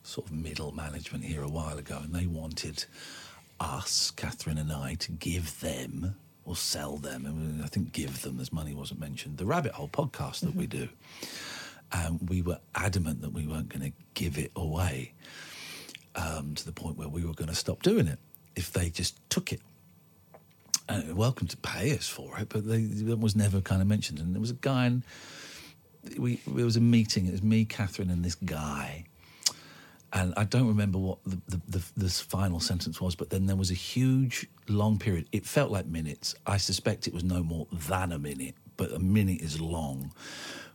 sort 0.03 0.27
of 0.27 0.33
middle 0.33 0.73
management 0.73 1.25
here 1.25 1.43
a 1.43 1.49
while 1.49 1.79
ago, 1.79 2.01
and 2.03 2.15
they 2.15 2.27
wanted 2.27 2.85
us, 3.61 4.11
Catherine 4.11 4.59
and 4.59 4.73
I, 4.73 4.95
to 4.95 5.13
give 5.13 5.61
them 5.61 6.17
or 6.45 6.57
sell 6.57 6.97
them. 6.97 7.25
And 7.25 7.63
I 7.63 7.69
think 7.69 7.93
give 7.93 8.23
them, 8.23 8.41
as 8.41 8.53
money 8.53 8.75
wasn't 8.75 9.01
mentioned, 9.01 9.39
the 9.39 9.47
Rabbit 9.47 9.73
Hole 9.73 9.89
podcast 9.89 10.41
that 10.41 10.55
we 10.55 10.67
do. 10.67 10.89
And 11.93 12.29
we 12.29 12.43
were 12.43 12.59
adamant 12.75 13.21
that 13.21 13.33
we 13.33 13.47
weren't 13.47 13.69
going 13.69 13.91
to 13.91 13.97
give 14.15 14.39
it 14.39 14.51
away 14.57 15.13
um, 16.17 16.55
to 16.55 16.65
the 16.65 16.73
point 16.73 16.97
where 16.97 17.09
we 17.09 17.25
were 17.25 17.35
going 17.35 17.51
to 17.51 17.55
stop 17.55 17.83
doing 17.83 18.07
it 18.07 18.19
if 18.57 18.73
they 18.73 18.89
just 18.89 19.19
took 19.31 19.53
it. 19.53 19.61
And 20.89 21.07
they're 21.07 21.15
welcome 21.15 21.47
to 21.49 21.57
pay 21.59 21.93
us 21.97 22.09
for 22.09 22.39
it, 22.39 22.49
but 22.49 22.67
they, 22.67 22.83
that 22.83 23.19
was 23.19 23.37
never 23.37 23.61
kind 23.61 23.81
of 23.81 23.89
mentioned. 23.89 24.19
And 24.19 24.35
there 24.35 24.41
was 24.41 24.51
a 24.51 24.55
guy, 24.55 24.87
and 24.87 25.03
we 26.19 26.41
there 26.47 26.65
was 26.65 26.77
a 26.77 26.81
meeting. 26.81 27.27
It 27.27 27.33
was 27.33 27.43
me, 27.43 27.65
Catherine, 27.65 28.11
and 28.11 28.25
this 28.25 28.35
guy. 28.35 29.05
And 30.13 30.35
I 30.37 30.45
don't 30.45 30.69
remember 30.69 30.99
what 30.99 31.19
the, 31.25 31.41
the, 31.49 31.61
the, 31.69 31.83
this 31.97 32.21
final 32.21 32.61
sentence 32.61 33.01
was, 33.01 33.15
but 33.15 33.31
then 33.31 33.47
there 33.47 33.57
was 33.57 33.71
a 33.71 33.75
huge, 33.75 34.47
long 34.69 34.99
period. 34.99 35.27
It 35.33 35.47
felt 35.47 35.71
like 35.71 35.87
minutes. 35.87 36.35
I 36.47 36.59
suspect 36.59 37.07
it 37.07 37.15
was 37.15 37.25
no 37.25 37.43
more 37.43 37.67
than 37.73 38.13
a 38.13 38.19
minute, 38.19 38.55
but 38.83 38.91
a 38.91 38.99
minute 38.99 39.41
is 39.41 39.61
long, 39.61 40.13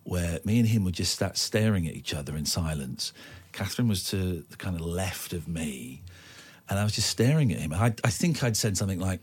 where 0.05 0.39
me 0.45 0.59
and 0.59 0.69
him 0.69 0.85
were 0.85 0.91
just 0.91 1.19
sat 1.19 1.37
staring 1.37 1.85
at 1.89 1.93
each 1.93 2.13
other 2.13 2.37
in 2.37 2.45
silence. 2.45 3.11
Catherine 3.51 3.89
was 3.89 4.09
to 4.11 4.45
the 4.49 4.55
kind 4.55 4.77
of 4.77 4.81
left 4.81 5.33
of 5.33 5.45
me, 5.45 6.03
and 6.69 6.79
I 6.79 6.85
was 6.85 6.93
just 6.93 7.09
staring 7.09 7.51
at 7.51 7.59
him. 7.59 7.73
I, 7.73 7.93
I 8.05 8.09
think 8.09 8.45
I'd 8.45 8.55
said 8.55 8.77
something 8.77 9.01
like, 9.01 9.19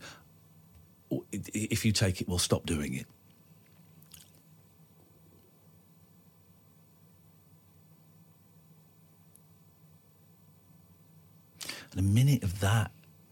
oh, 1.11 1.23
if 1.31 1.83
you 1.83 1.91
take 1.91 2.21
it, 2.21 2.29
we'll 2.29 2.37
stop 2.37 2.67
doing 2.67 2.93
it. 2.93 3.07
And 11.89 11.99
a 11.99 12.03
minute 12.03 12.43
of 12.43 12.59
that 12.59 12.91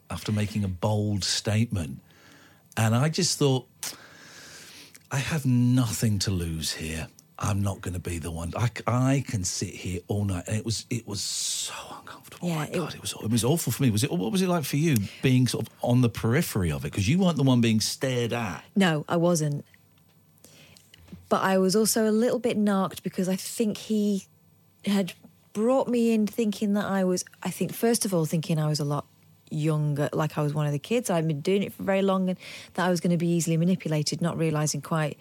after 0.10 0.32
making 0.32 0.64
a 0.64 0.68
bold 0.68 1.24
statement. 1.24 2.00
And 2.76 2.96
I 2.96 3.10
just 3.10 3.38
thought, 3.38 3.68
I 5.14 5.18
have 5.18 5.46
nothing 5.46 6.18
to 6.20 6.32
lose 6.32 6.74
here. 6.74 7.08
I'm 7.38 7.62
not 7.62 7.82
going 7.82 7.94
to 7.94 8.00
be 8.00 8.18
the 8.18 8.32
one. 8.32 8.52
I, 8.58 8.72
I 8.88 9.24
can 9.28 9.44
sit 9.44 9.70
here 9.70 10.00
all 10.08 10.26
night, 10.26 10.46
and 10.48 10.58
it 10.58 10.66
was 10.66 10.88
it 10.90 11.08
was 11.08 11.22
so 11.22 11.74
uncomfortable. 12.00 12.48
Yeah, 12.48 12.56
oh 12.56 12.58
my 12.58 12.70
God, 12.70 12.96
it 12.96 13.02
was 13.02 13.14
it 13.24 13.30
was 13.30 13.44
awful 13.44 13.72
for 13.72 13.84
me. 13.84 13.92
Was 13.92 14.04
it? 14.04 14.12
What 14.12 14.32
was 14.32 14.42
it 14.42 14.50
like 14.50 14.64
for 14.64 14.78
you, 14.78 14.98
being 15.22 15.48
sort 15.48 15.68
of 15.68 15.74
on 15.84 16.02
the 16.02 16.10
periphery 16.10 16.72
of 16.72 16.84
it? 16.84 16.92
Because 16.92 17.08
you 17.08 17.20
weren't 17.20 17.38
the 17.38 17.44
one 17.44 17.62
being 17.62 17.80
stared 17.80 18.34
at. 18.34 18.64
No, 18.76 19.06
I 19.08 19.18
wasn't. 19.18 19.66
But 21.30 21.44
I 21.44 21.60
was 21.60 21.76
also 21.76 22.10
a 22.10 22.12
little 22.12 22.40
bit 22.40 22.58
narked 22.58 23.04
because 23.04 23.30
I 23.30 23.36
think 23.36 23.78
he 23.78 24.26
had 24.86 25.14
brought 25.54 25.88
me 25.88 26.12
in 26.12 26.26
thinking 26.26 26.74
that 26.74 26.86
I 26.86 27.04
was, 27.04 27.24
I 27.44 27.52
think, 27.52 27.74
first 27.74 28.04
of 28.04 28.16
all, 28.16 28.26
thinking 28.26 28.58
I 28.58 28.68
was 28.68 28.80
a 28.80 28.86
lot 28.86 29.06
younger, 29.54 30.10
like 30.14 30.38
I 30.38 30.42
was 30.42 30.54
one 30.54 30.66
of 30.66 30.72
the 30.72 30.80
kids. 30.80 31.10
I'd 31.10 31.28
been 31.28 31.42
doing 31.42 31.64
it 31.64 31.74
for 31.74 31.84
very 31.84 32.02
long 32.02 32.30
and 32.30 32.38
that 32.74 32.86
I 32.86 32.90
was 32.90 33.00
going 33.00 33.12
to 33.12 33.18
be 33.18 33.28
easily 33.30 33.58
manipulated, 33.58 34.22
not 34.22 34.38
realizing 34.38 34.82
quite 34.82 35.18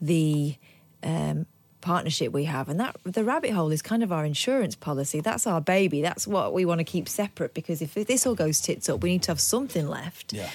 the 0.00 0.56
um, 1.02 1.46
partnership 1.80 2.32
we 2.32 2.44
have. 2.44 2.68
And 2.68 2.78
that 2.80 2.96
the 3.04 3.24
rabbit 3.24 3.50
hole 3.52 3.70
is 3.72 3.82
kind 3.82 4.02
of 4.02 4.12
our 4.12 4.24
insurance 4.24 4.74
policy. 4.74 5.20
That's 5.20 5.46
our 5.46 5.60
baby. 5.60 6.02
That's 6.02 6.26
what 6.26 6.52
we 6.52 6.64
want 6.64 6.78
to 6.80 6.84
keep 6.84 7.08
separate 7.08 7.54
because 7.54 7.82
if 7.82 7.94
this 7.94 8.26
all 8.26 8.34
goes 8.34 8.60
tits 8.60 8.88
up, 8.88 9.02
we 9.02 9.10
need 9.12 9.22
to 9.24 9.30
have 9.30 9.40
something 9.40 9.88
left. 9.88 10.32
Yeah. 10.32 10.50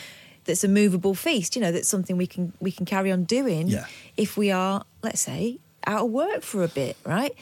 That's 0.45 0.63
a 0.63 0.69
movable 0.69 1.13
feast, 1.13 1.55
you 1.57 1.61
know. 1.61 1.73
That's 1.73 1.89
something 1.89 2.15
we 2.15 2.27
can 2.27 2.53
we 2.61 2.71
can 2.71 2.85
carry 2.85 3.11
on 3.11 3.25
doing 3.25 3.67
Yeah. 3.67 3.85
if 4.15 4.37
we 4.37 4.49
are, 4.49 4.85
let's 5.03 5.19
say, 5.19 5.59
out 5.85 6.05
of 6.05 6.11
work 6.11 6.41
for 6.41 6.63
a 6.63 6.69
bit, 6.69 6.95
right? 7.05 7.35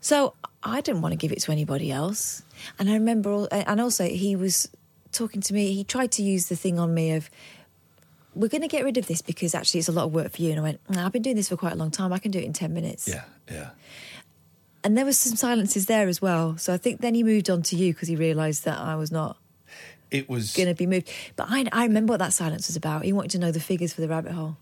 So 0.00 0.34
I 0.62 0.80
didn't 0.80 1.02
want 1.02 1.12
to 1.12 1.16
give 1.16 1.32
it 1.32 1.40
to 1.42 1.52
anybody 1.52 1.90
else. 1.90 2.42
And 2.78 2.90
I 2.90 2.94
remember, 2.94 3.30
all, 3.30 3.48
and 3.50 3.80
also 3.80 4.04
he 4.04 4.36
was 4.36 4.68
talking 5.12 5.40
to 5.42 5.54
me. 5.54 5.72
He 5.72 5.84
tried 5.84 6.12
to 6.12 6.22
use 6.22 6.48
the 6.48 6.56
thing 6.56 6.78
on 6.78 6.92
me 6.94 7.12
of, 7.12 7.30
"We're 8.34 8.48
going 8.48 8.62
to 8.62 8.68
get 8.68 8.84
rid 8.84 8.96
of 8.96 9.06
this 9.06 9.22
because 9.22 9.54
actually 9.54 9.80
it's 9.80 9.88
a 9.88 9.92
lot 9.92 10.04
of 10.04 10.12
work 10.12 10.32
for 10.32 10.42
you." 10.42 10.50
And 10.50 10.60
I 10.60 10.62
went, 10.62 10.80
"Nah, 10.88 11.06
"I've 11.06 11.12
been 11.12 11.22
doing 11.22 11.36
this 11.36 11.48
for 11.48 11.56
quite 11.56 11.72
a 11.72 11.76
long 11.76 11.90
time. 11.90 12.12
I 12.12 12.18
can 12.18 12.30
do 12.30 12.38
it 12.38 12.44
in 12.44 12.52
ten 12.52 12.72
minutes." 12.74 13.08
Yeah, 13.08 13.24
yeah. 13.50 13.70
And 14.82 14.96
there 14.96 15.04
was 15.04 15.18
some 15.18 15.36
silences 15.36 15.86
there 15.86 16.08
as 16.08 16.22
well. 16.22 16.56
So 16.56 16.72
I 16.72 16.78
think 16.78 17.02
then 17.02 17.14
he 17.14 17.22
moved 17.22 17.50
on 17.50 17.62
to 17.64 17.76
you 17.76 17.92
because 17.92 18.08
he 18.08 18.16
realised 18.16 18.64
that 18.64 18.78
I 18.78 18.96
was 18.96 19.12
not 19.12 19.36
It 20.10 20.28
was 20.28 20.54
going 20.54 20.68
to 20.68 20.74
be 20.74 20.86
moved. 20.86 21.10
But 21.36 21.48
I, 21.50 21.66
I 21.70 21.84
remember 21.84 22.12
what 22.12 22.20
that 22.20 22.32
silence 22.32 22.66
was 22.68 22.76
about. 22.76 23.04
He 23.04 23.12
wanted 23.12 23.32
to 23.32 23.38
know 23.38 23.52
the 23.52 23.60
figures 23.60 23.92
for 23.92 24.00
the 24.00 24.08
rabbit 24.08 24.32
hole. 24.32 24.56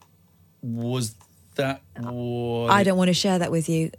was 0.62 1.14
that 1.54 1.82
what 1.96 2.70
I 2.70 2.82
don't 2.82 2.96
want 2.98 3.08
to 3.08 3.14
share 3.14 3.38
that 3.38 3.50
with 3.50 3.68
you 3.68 3.90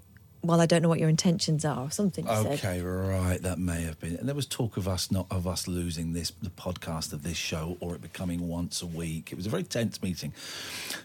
while 0.41 0.61
I 0.61 0.65
don't 0.65 0.81
know 0.81 0.89
what 0.89 0.99
your 0.99 1.09
intentions 1.09 1.65
are 1.65 1.79
or 1.81 1.91
something. 1.91 2.25
He 2.25 2.33
said. 2.35 2.45
Okay, 2.53 2.81
right. 2.81 3.41
That 3.41 3.59
may 3.59 3.81
have 3.83 3.99
been. 3.99 4.15
And 4.15 4.27
there 4.27 4.35
was 4.35 4.45
talk 4.45 4.77
of 4.77 4.87
us 4.87 5.11
not 5.11 5.27
of 5.29 5.45
us 5.47 5.67
losing 5.67 6.13
this 6.13 6.31
the 6.41 6.49
podcast 6.49 7.11
of 7.13 7.23
this 7.23 7.37
show 7.37 7.77
or 7.79 7.95
it 7.95 8.01
becoming 8.01 8.47
once 8.47 8.81
a 8.81 8.85
week. 8.87 9.31
It 9.31 9.35
was 9.35 9.45
a 9.45 9.49
very 9.49 9.63
tense 9.63 10.01
meeting. 10.01 10.33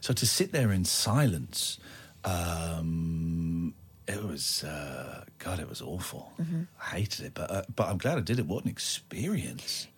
So 0.00 0.12
to 0.14 0.24
sit 0.26 0.52
there 0.52 0.70
in 0.72 0.84
silence, 0.84 1.78
um, 2.24 3.74
it 4.06 4.22
was 4.22 4.62
uh, 4.64 5.24
God. 5.38 5.58
It 5.60 5.68
was 5.68 5.80
awful. 5.82 6.32
Mhm. 6.40 6.66
I 6.80 6.84
hated 7.00 7.26
it, 7.26 7.34
but 7.34 7.50
uh, 7.50 7.62
but 7.74 7.88
I'm 7.88 7.98
glad 7.98 8.18
I 8.18 8.20
did 8.20 8.38
it. 8.38 8.46
What 8.46 8.64
an 8.64 8.70
experience! 8.70 9.88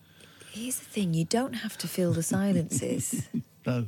Here's 0.52 0.78
the 0.78 0.84
thing: 0.86 1.12
you 1.12 1.24
don't 1.24 1.54
have 1.54 1.76
to 1.78 1.88
fill 1.88 2.12
the 2.12 2.22
silences. 2.22 3.28
No. 3.66 3.86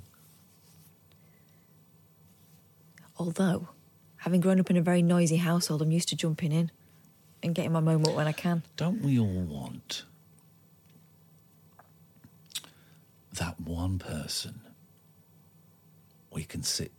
Although, 3.17 3.69
having 4.19 4.41
grown 4.41 4.61
up 4.61 4.71
in 4.71 4.77
a 4.77 4.83
very 4.83 5.03
noisy 5.03 5.37
household, 5.37 5.83
I'm 5.83 5.91
used 5.91 6.09
to 6.11 6.17
jumping 6.17 6.53
in 6.53 6.71
and 7.43 7.55
getting 7.55 7.73
my 7.73 7.81
moment 7.81 8.15
when 8.15 8.27
I 8.27 8.33
can. 8.33 8.63
Don't 8.77 9.03
we 9.03 9.19
all 9.19 9.27
want 9.27 10.05
that 13.33 13.61
one 13.61 13.99
person 13.99 14.61
we 16.33 16.45
can 16.45 16.63
sit 16.63 16.91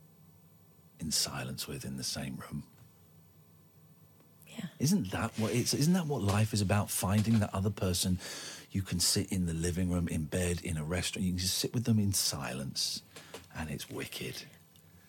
in 0.98 1.10
silence 1.10 1.68
with 1.68 1.84
in 1.84 1.96
the 1.96 2.04
same 2.04 2.38
room? 2.50 2.64
Yeah. 4.48 4.66
Isn't 4.78 5.10
that 5.12 5.32
what 5.38 5.54
it's 5.54 5.74
isn't 5.74 5.92
that 5.92 6.06
what 6.06 6.22
life 6.22 6.52
is 6.52 6.60
about? 6.60 6.90
Finding 6.90 7.38
that 7.38 7.54
other 7.54 7.70
person 7.70 8.18
you 8.72 8.82
can 8.82 9.00
sit 9.00 9.30
in 9.32 9.46
the 9.46 9.54
living 9.54 9.90
room, 9.90 10.08
in 10.08 10.24
bed, 10.24 10.60
in 10.62 10.76
a 10.76 10.84
restaurant, 10.84 11.24
you 11.24 11.32
can 11.32 11.38
just 11.38 11.58
sit 11.58 11.74
with 11.74 11.84
them 11.84 11.98
in 11.98 12.12
silence 12.12 13.02
and 13.56 13.68
it's 13.70 13.90
wicked. 13.90 14.44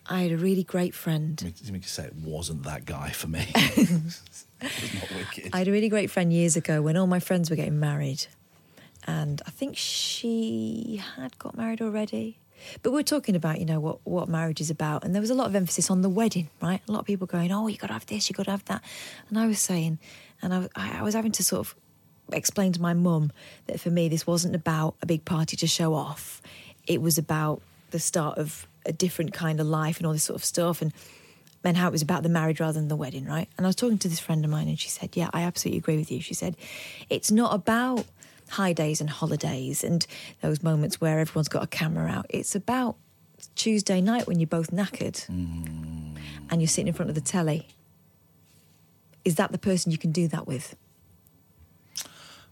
I 0.06 0.22
had 0.22 0.32
a 0.32 0.36
really 0.36 0.64
great 0.64 0.94
friend. 0.94 1.40
Let 1.42 1.72
me 1.72 1.78
just 1.78 1.94
say 1.94 2.04
it 2.04 2.14
wasn't 2.14 2.64
that 2.64 2.84
guy 2.84 3.10
for 3.10 3.28
me. 3.28 3.46
not 3.54 5.10
wicked. 5.16 5.50
I 5.52 5.58
had 5.58 5.68
a 5.68 5.72
really 5.72 5.88
great 5.88 6.10
friend 6.10 6.32
years 6.32 6.56
ago 6.56 6.82
when 6.82 6.96
all 6.96 7.06
my 7.06 7.20
friends 7.20 7.50
were 7.50 7.56
getting 7.56 7.78
married. 7.78 8.26
And 9.06 9.42
I 9.46 9.50
think 9.50 9.76
she 9.76 11.02
had 11.16 11.38
got 11.38 11.56
married 11.56 11.80
already. 11.80 12.38
But 12.82 12.90
we 12.90 12.98
we're 12.98 13.02
talking 13.02 13.34
about, 13.34 13.58
you 13.58 13.66
know, 13.66 13.80
what, 13.80 13.98
what 14.04 14.28
marriage 14.28 14.60
is 14.60 14.70
about. 14.70 15.04
And 15.04 15.14
there 15.14 15.20
was 15.20 15.30
a 15.30 15.34
lot 15.34 15.46
of 15.46 15.56
emphasis 15.56 15.90
on 15.90 16.02
the 16.02 16.08
wedding, 16.08 16.48
right? 16.60 16.80
A 16.86 16.92
lot 16.92 17.00
of 17.00 17.06
people 17.06 17.26
going, 17.26 17.50
oh, 17.50 17.66
you 17.66 17.76
got 17.76 17.88
to 17.88 17.92
have 17.92 18.06
this, 18.06 18.28
you 18.28 18.34
got 18.34 18.44
to 18.44 18.52
have 18.52 18.64
that. 18.66 18.82
And 19.28 19.38
I 19.38 19.46
was 19.46 19.58
saying, 19.58 19.98
and 20.40 20.54
I, 20.54 20.68
I 20.76 20.98
I 20.98 21.02
was 21.02 21.14
having 21.14 21.32
to 21.32 21.42
sort 21.42 21.66
of 21.66 21.74
explain 22.32 22.72
to 22.72 22.80
my 22.80 22.94
mum 22.94 23.32
that 23.66 23.80
for 23.80 23.90
me 23.90 24.08
this 24.08 24.26
wasn't 24.26 24.54
about 24.54 24.94
a 25.02 25.06
big 25.06 25.24
party 25.24 25.56
to 25.56 25.66
show 25.66 25.94
off. 25.94 26.40
It 26.86 27.02
was 27.02 27.18
about 27.18 27.62
the 27.90 27.98
start 27.98 28.38
of 28.38 28.66
a 28.86 28.92
different 28.92 29.32
kind 29.32 29.60
of 29.60 29.66
life 29.66 29.98
and 29.98 30.06
all 30.06 30.12
this 30.12 30.24
sort 30.24 30.38
of 30.38 30.44
stuff 30.44 30.82
and 30.82 30.92
and 31.64 31.76
how 31.76 31.88
it 31.88 31.92
was 31.92 32.02
about 32.02 32.22
the 32.22 32.28
marriage 32.28 32.58
rather 32.58 32.72
than 32.72 32.88
the 32.88 32.96
wedding, 32.96 33.24
right? 33.24 33.48
And 33.56 33.64
I 33.64 33.68
was 33.68 33.76
talking 33.76 33.98
to 33.98 34.08
this 34.08 34.18
friend 34.18 34.44
of 34.44 34.50
mine 34.50 34.68
and 34.68 34.78
she 34.78 34.88
said, 34.88 35.16
Yeah, 35.16 35.30
I 35.32 35.42
absolutely 35.42 35.78
agree 35.78 35.96
with 35.96 36.10
you. 36.10 36.20
She 36.20 36.34
said, 36.34 36.56
It's 37.08 37.30
not 37.30 37.54
about 37.54 38.06
high 38.50 38.72
days 38.72 39.00
and 39.00 39.08
holidays 39.08 39.82
and 39.84 40.06
those 40.40 40.62
moments 40.62 41.00
where 41.00 41.18
everyone's 41.20 41.48
got 41.48 41.62
a 41.62 41.68
camera 41.68 42.10
out. 42.10 42.26
It's 42.28 42.54
about 42.54 42.96
Tuesday 43.54 44.00
night 44.00 44.26
when 44.26 44.40
you're 44.40 44.46
both 44.46 44.70
knackered 44.70 45.26
mm. 45.28 46.18
and 46.50 46.60
you're 46.60 46.68
sitting 46.68 46.88
in 46.88 46.94
front 46.94 47.08
of 47.10 47.14
the 47.14 47.20
telly. 47.20 47.68
Is 49.24 49.36
that 49.36 49.52
the 49.52 49.58
person 49.58 49.92
you 49.92 49.98
can 49.98 50.12
do 50.12 50.28
that 50.28 50.46
with? 50.46 50.74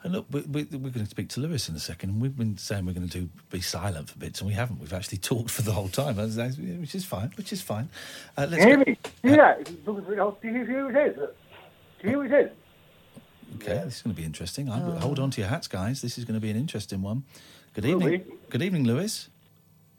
And 0.03 0.15
look, 0.15 0.27
we, 0.31 0.41
we, 0.43 0.63
we're 0.65 0.91
going 0.91 1.05
to 1.05 1.07
speak 1.07 1.29
to 1.31 1.41
Lewis 1.41 1.69
in 1.69 1.77
a 1.77 1.81
second, 1.81 2.11
and 2.11 2.23
we've 2.23 2.37
been 2.37 2.57
saying 2.57 2.87
we're 2.87 2.95
going 2.95 3.09
to 3.09 3.21
do 3.21 3.29
be 3.51 3.61
silent 3.61 4.09
for 4.09 4.19
bits, 4.19 4.41
and 4.41 4.49
we 4.49 4.55
haven't. 4.55 4.81
We've 4.81 4.93
actually 4.95 5.19
talked 5.19 5.51
for 5.51 5.61
the 5.63 5.73
whole 5.73 5.89
time, 5.89 6.17
which 6.17 6.95
is 6.95 7.05
fine. 7.05 7.33
Which 7.37 7.53
is 7.53 7.61
fine. 7.61 7.91
Uh, 8.37 8.47
Can 8.47 8.59
you 8.59 8.65
hear 8.67 8.79
me? 8.79 8.99
Do 9.23 9.37
that? 9.37 9.65
Do 9.65 9.73
you 10.49 10.65
hear 10.65 10.87
what 10.87 10.97
it 10.97 11.11
is? 11.11 11.17
Do 11.17 12.09
you 12.09 12.21
hear 12.23 12.25
it 12.25 12.47
is? 12.47 12.53
Okay, 13.57 13.75
this 13.85 13.97
is 13.97 14.03
going 14.03 14.15
to 14.15 14.21
be 14.21 14.25
interesting. 14.27 14.71
I, 14.71 14.79
Hold 15.01 15.19
on 15.19 15.31
to 15.33 15.41
your 15.41 15.51
hats, 15.51 15.69
guys. 15.69 16.01
This 16.01 16.17
is 16.17 16.25
going 16.25 16.35
to 16.35 16.41
be 16.41 16.51
an 16.51 16.57
interesting 16.57 17.03
one. 17.03 17.25
Good 17.75 17.85
evening. 17.85 18.09
be. 18.23 18.25
Good 18.49 18.63
evening, 18.63 18.85
Lewis. 18.85 19.29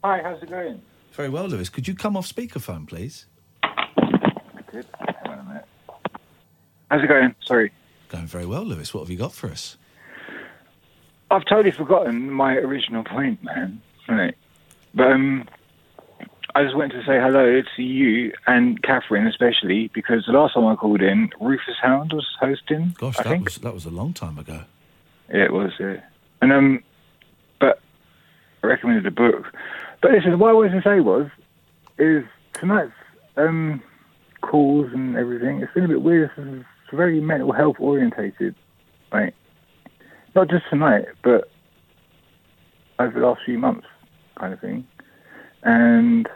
Hi, 0.02 0.20
how's 0.22 0.42
it 0.42 0.50
going? 0.50 0.82
Very 1.12 1.28
well, 1.28 1.46
Lewis. 1.46 1.68
Could 1.68 1.86
you 1.86 1.94
come 1.94 2.16
off 2.16 2.26
speakerphone, 2.26 2.88
please? 2.88 3.26
Good. 4.70 4.86
Hang 4.98 5.32
on 5.32 5.38
a 5.38 5.42
minute. 5.44 5.64
How's 6.90 7.04
it 7.04 7.06
going? 7.06 7.34
Sorry. 7.44 7.70
Going 8.08 8.26
very 8.26 8.46
well, 8.46 8.64
Lewis. 8.64 8.92
What 8.92 9.00
have 9.00 9.10
you 9.10 9.16
got 9.18 9.32
for 9.32 9.48
us? 9.48 9.76
I've 11.32 11.46
totally 11.46 11.70
forgotten 11.70 12.30
my 12.30 12.54
original 12.56 13.04
point, 13.04 13.42
man. 13.42 13.80
Right. 14.06 14.36
But 14.94 15.12
um, 15.12 15.48
I 16.54 16.62
just 16.62 16.76
wanted 16.76 17.00
to 17.00 17.06
say 17.06 17.18
hello 17.18 17.62
to 17.76 17.82
you 17.82 18.34
and 18.46 18.82
Catherine, 18.82 19.26
especially 19.26 19.90
because 19.94 20.26
the 20.26 20.32
last 20.32 20.52
time 20.52 20.66
I 20.66 20.76
called 20.76 21.00
in, 21.00 21.30
Rufus 21.40 21.76
Hound 21.80 22.12
was 22.12 22.26
hosting. 22.38 22.94
Gosh, 22.98 23.18
I 23.18 23.22
that 23.22 23.28
think. 23.30 23.44
was 23.46 23.56
that 23.56 23.72
was 23.72 23.86
a 23.86 23.90
long 23.90 24.12
time 24.12 24.38
ago. 24.38 24.64
Yeah, 25.30 25.44
it 25.44 25.52
was. 25.52 25.72
Yeah. 25.80 26.00
And 26.42 26.52
um, 26.52 26.84
but 27.58 27.80
I 28.62 28.66
recommended 28.66 29.06
a 29.06 29.10
book. 29.10 29.46
But 30.02 30.10
listen, 30.12 30.38
what 30.38 30.50
I 30.50 30.52
wanted 30.52 30.82
to 30.82 30.82
say 30.82 31.00
was, 31.00 31.30
is 31.98 32.24
tonight's 32.52 32.92
um 33.38 33.82
calls 34.42 34.92
and 34.92 35.16
everything. 35.16 35.62
It's 35.62 35.72
been 35.72 35.84
a 35.84 35.88
bit 35.88 36.02
weird. 36.02 36.30
It's 36.36 36.66
very 36.92 37.20
mental 37.20 37.52
health 37.52 37.76
orientated, 37.78 38.54
right? 39.10 39.34
Not 40.34 40.48
just 40.48 40.64
tonight, 40.70 41.06
but 41.22 41.50
over 42.98 43.20
the 43.20 43.26
last 43.26 43.42
few 43.44 43.58
months, 43.58 43.86
kind 44.38 44.52
of 44.52 44.60
thing. 44.60 44.86
And 45.62 46.28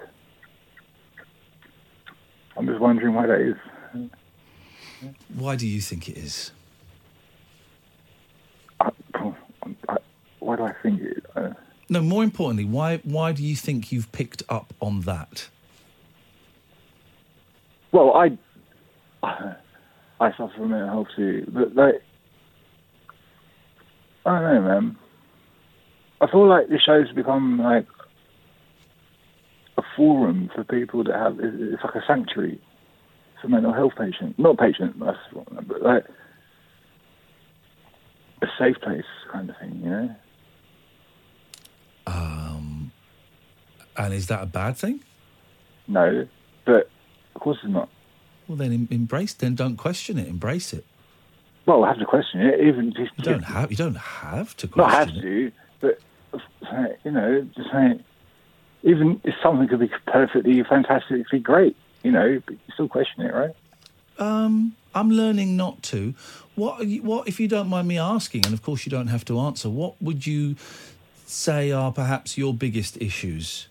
I'm 2.56 2.66
just 2.66 2.80
wondering 2.80 3.14
why 3.14 3.26
that 3.26 3.40
is. 3.40 4.08
Why 5.34 5.56
do 5.56 5.66
you 5.66 5.80
think 5.80 6.08
it 6.08 6.16
is? 6.16 6.52
Why 10.38 10.56
do 10.56 10.62
I 10.64 10.72
think 10.82 11.00
it? 11.00 11.24
Uh, 11.34 11.50
No, 11.88 12.00
more 12.02 12.22
importantly, 12.22 12.64
why 12.64 12.98
why 12.98 13.32
do 13.32 13.42
you 13.42 13.56
think 13.56 13.90
you've 13.92 14.10
picked 14.12 14.42
up 14.48 14.72
on 14.80 15.00
that? 15.02 15.48
Well, 17.92 18.14
I 18.14 18.36
I 19.22 20.30
suffer 20.36 20.52
from 20.56 20.70
mental 20.70 20.88
health 20.88 21.08
too, 21.16 21.46
but 21.48 21.74
like 21.74 22.02
I 24.26 24.40
don't 24.40 24.54
know, 24.54 24.60
man. 24.62 24.96
I 26.20 26.30
feel 26.30 26.48
like 26.48 26.68
the 26.68 26.78
show's 26.78 27.12
become 27.12 27.60
like 27.60 27.86
a 29.78 29.82
forum 29.96 30.50
for 30.54 30.64
people 30.64 31.04
that 31.04 31.14
have. 31.14 31.38
It's 31.40 31.82
like 31.84 31.94
a 31.94 32.02
sanctuary 32.06 32.60
for 33.40 33.48
mental 33.48 33.72
health 33.72 33.92
patients, 33.96 34.34
not 34.38 34.58
patients, 34.58 34.96
that's 34.98 35.18
wrong, 35.32 35.64
but 35.68 35.82
like 35.82 36.04
a 38.42 38.46
safe 38.58 38.76
place 38.82 39.04
kind 39.32 39.48
of 39.50 39.56
thing, 39.58 39.80
you 39.82 39.90
know. 39.90 40.14
Um, 42.06 42.92
and 43.96 44.12
is 44.14 44.26
that 44.28 44.42
a 44.42 44.46
bad 44.46 44.76
thing? 44.76 45.00
No, 45.86 46.26
but 46.64 46.90
of 47.34 47.40
course 47.40 47.58
it's 47.62 47.72
not. 47.72 47.88
Well, 48.48 48.56
then 48.56 48.72
em- 48.72 48.88
embrace. 48.90 49.34
Then 49.34 49.54
don't 49.54 49.76
question 49.76 50.18
it. 50.18 50.28
Embrace 50.28 50.72
it. 50.72 50.84
Well, 51.66 51.84
I 51.84 51.88
have 51.88 51.98
to 51.98 52.06
question 52.06 52.40
it, 52.40 52.60
even 52.60 52.92
just 52.92 53.10
You 53.18 53.24
don't 53.24 53.42
have. 53.42 53.70
You 53.72 53.76
don't 53.76 53.96
have 53.96 54.56
to 54.58 54.70
not 54.76 54.90
have 54.92 55.08
it. 55.08 55.20
to, 55.20 55.52
but 55.80 55.98
uh, 56.32 56.86
you 57.04 57.10
know, 57.10 57.42
just 57.56 57.70
saying, 57.72 58.04
even 58.84 59.20
if 59.24 59.34
something 59.42 59.66
could 59.66 59.80
be 59.80 59.90
perfectly, 60.06 60.62
fantastically 60.62 61.40
great, 61.40 61.76
you 62.04 62.12
know, 62.12 62.40
but 62.46 62.52
you 62.52 62.72
still 62.72 62.88
question 62.88 63.22
it, 63.22 63.34
right? 63.34 63.50
Um, 64.18 64.76
I'm 64.94 65.10
learning 65.10 65.56
not 65.56 65.82
to. 65.84 66.14
What? 66.54 66.80
Are 66.80 66.84
you, 66.84 67.02
what 67.02 67.26
if 67.26 67.40
you 67.40 67.48
don't 67.48 67.68
mind 67.68 67.88
me 67.88 67.98
asking? 67.98 68.46
And 68.46 68.54
of 68.54 68.62
course, 68.62 68.86
you 68.86 68.90
don't 68.90 69.08
have 69.08 69.24
to 69.24 69.38
answer. 69.40 69.68
What 69.68 70.00
would 70.00 70.24
you 70.24 70.54
say 71.26 71.72
are 71.72 71.90
perhaps 71.90 72.38
your 72.38 72.54
biggest 72.54 72.96
issues? 73.02 73.66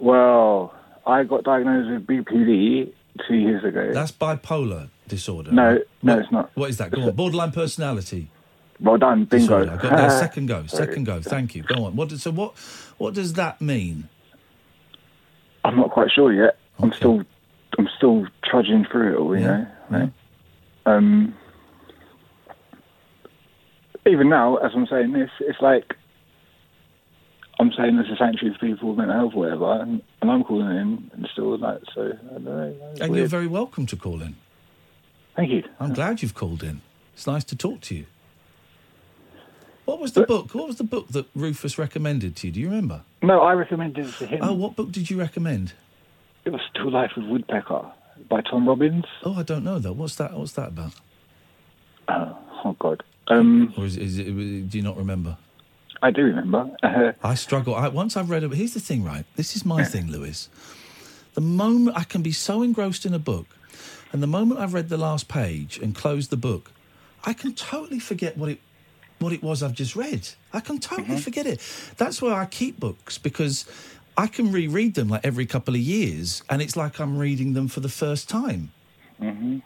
Well, 0.00 0.74
I 1.06 1.22
got 1.22 1.44
diagnosed 1.44 1.90
with 1.90 2.06
BPD 2.08 2.92
two 3.26 3.34
years 3.34 3.64
ago. 3.64 3.92
That's 3.94 4.10
bipolar 4.12 4.90
disorder. 5.08 5.52
No, 5.52 5.78
no, 6.02 6.14
What- 6.14 6.22
it's 6.22 6.32
not. 6.32 6.50
What 6.54 6.70
is 6.70 6.76
that? 6.78 6.90
Go 6.90 7.02
on. 7.02 7.12
Borderline 7.14 7.52
personality. 7.52 8.30
Well 8.80 8.98
done, 8.98 9.24
bingo. 9.24 9.64
Disorder. 9.64 9.78
Go, 9.82 9.90
no, 9.96 10.08
second 10.10 10.46
go. 10.46 10.66
Second 10.66 11.04
go. 11.04 11.20
Thank 11.22 11.54
you. 11.54 11.62
Go 11.62 11.84
on. 11.84 11.96
What? 11.96 12.08
does- 12.10 12.22
So 12.22 12.30
what? 12.30 12.54
What 12.98 13.14
does 13.14 13.34
that 13.34 13.60
mean? 13.60 14.08
I'm 15.64 15.76
not 15.76 15.90
quite 15.90 16.10
sure 16.10 16.32
yet. 16.32 16.58
I'm 16.78 16.92
still, 16.92 17.22
I'm 17.78 17.88
still 17.96 18.26
trudging 18.44 18.86
through 18.90 19.14
it 19.14 19.18
all, 19.18 19.36
you 19.36 19.44
know. 19.44 19.66
Right? 19.90 20.12
Um, 20.84 21.34
even 24.06 24.28
now, 24.28 24.56
as 24.58 24.72
I'm 24.74 24.86
saying 24.86 25.12
this, 25.12 25.30
it's 25.40 25.60
like 25.60 25.94
I'm 27.58 27.72
saying 27.72 27.96
there's 27.96 28.10
a 28.10 28.16
sanctuary 28.16 28.54
for 28.54 28.66
people 28.66 28.88
with 28.90 28.98
mental 28.98 29.16
health, 29.16 29.32
or 29.34 29.40
whatever, 29.40 29.82
and, 29.82 30.02
and 30.20 30.30
I'm 30.30 30.44
calling 30.44 30.68
in, 30.76 31.10
and 31.14 31.28
still 31.32 31.56
like 31.58 31.80
so. 31.94 32.12
I 32.12 32.32
don't 32.34 32.44
know. 32.44 32.74
And 33.00 33.16
you're 33.16 33.26
very 33.26 33.46
welcome 33.46 33.86
to 33.86 33.96
call 33.96 34.20
in. 34.22 34.36
Thank 35.36 35.50
you. 35.50 35.64
I'm 35.78 35.92
glad 35.92 36.22
you've 36.22 36.34
called 36.34 36.62
in. 36.62 36.80
It's 37.14 37.26
nice 37.26 37.44
to 37.44 37.56
talk 37.56 37.80
to 37.82 37.94
you. 37.94 38.06
What 39.84 40.00
was 40.00 40.12
the 40.12 40.22
book? 40.26 40.54
What 40.54 40.66
was 40.66 40.76
the 40.76 40.84
book 40.84 41.08
that 41.08 41.26
Rufus 41.34 41.78
recommended 41.78 42.34
to 42.36 42.48
you? 42.48 42.52
Do 42.52 42.60
you 42.60 42.68
remember? 42.68 43.02
No, 43.22 43.40
I 43.42 43.52
recommended 43.52 44.06
it 44.06 44.14
to 44.14 44.26
him. 44.26 44.40
Oh, 44.42 44.52
what 44.52 44.74
book 44.74 44.90
did 44.90 45.10
you 45.10 45.18
recommend? 45.18 45.74
It 46.44 46.50
was 46.50 46.60
Still 46.70 46.90
Life 46.90 47.12
with 47.16 47.26
Woodpecker 47.26 47.92
by 48.28 48.40
Tom 48.40 48.66
Robbins. 48.68 49.04
Oh, 49.24 49.34
I 49.34 49.42
don't 49.42 49.62
know 49.62 49.78
that. 49.78 49.92
What's 49.92 50.16
that? 50.16 50.32
What's 50.32 50.52
that 50.52 50.68
about? 50.68 50.92
Oh 52.08 52.76
God. 52.78 53.02
Um, 53.28 53.72
or 53.76 53.84
is, 53.84 53.96
is 53.96 54.18
it? 54.18 54.24
Do 54.24 54.78
you 54.78 54.82
not 54.82 54.96
remember? 54.96 55.36
I 56.02 56.10
do 56.10 56.22
remember. 56.22 56.70
Uh, 56.82 57.12
I 57.22 57.34
struggle. 57.34 57.74
I, 57.74 57.88
once 57.88 58.16
I've 58.16 58.30
read 58.30 58.42
it, 58.42 58.52
here's 58.52 58.74
the 58.74 58.80
thing, 58.80 59.04
right? 59.04 59.24
This 59.36 59.56
is 59.56 59.64
my 59.64 59.84
thing, 59.84 60.10
Lewis. 60.10 60.48
The 61.34 61.40
moment 61.40 61.96
I 61.96 62.04
can 62.04 62.22
be 62.22 62.32
so 62.32 62.62
engrossed 62.62 63.06
in 63.06 63.14
a 63.14 63.18
book, 63.18 63.46
and 64.12 64.22
the 64.22 64.26
moment 64.26 64.60
I've 64.60 64.74
read 64.74 64.88
the 64.88 64.96
last 64.96 65.28
page 65.28 65.78
and 65.78 65.94
closed 65.94 66.30
the 66.30 66.36
book, 66.36 66.72
I 67.24 67.32
can 67.32 67.54
totally 67.54 67.98
forget 67.98 68.36
what 68.36 68.50
it 68.50 68.60
what 69.18 69.32
it 69.32 69.42
was 69.42 69.62
I've 69.62 69.72
just 69.72 69.96
read. 69.96 70.28
I 70.52 70.60
can 70.60 70.78
totally 70.78 71.18
forget 71.18 71.46
it. 71.46 71.60
That's 71.96 72.20
why 72.20 72.32
I 72.32 72.44
keep 72.44 72.78
books 72.78 73.16
because 73.16 73.64
I 74.16 74.26
can 74.26 74.52
reread 74.52 74.94
them 74.94 75.08
like 75.08 75.24
every 75.24 75.46
couple 75.46 75.74
of 75.74 75.80
years, 75.80 76.42
and 76.50 76.60
it's 76.60 76.76
like 76.76 77.00
I'm 77.00 77.16
reading 77.18 77.54
them 77.54 77.68
for 77.68 77.80
the 77.80 77.88
first 77.88 78.28
time. 78.28 78.72
hmm 79.18 79.58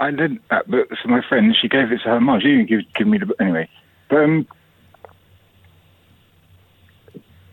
I 0.00 0.10
lent 0.10 0.40
that 0.50 0.70
book 0.70 0.88
to 0.90 1.08
my 1.08 1.20
friend. 1.28 1.56
She 1.60 1.68
gave 1.68 1.90
it 1.90 1.98
to 2.04 2.10
her 2.10 2.20
mum. 2.20 2.40
She 2.40 2.48
didn't 2.48 2.66
give, 2.68 2.80
give 2.94 3.08
me 3.08 3.18
the 3.18 3.26
book 3.26 3.36
anyway. 3.40 3.68
But 4.08 4.18
um, 4.18 4.46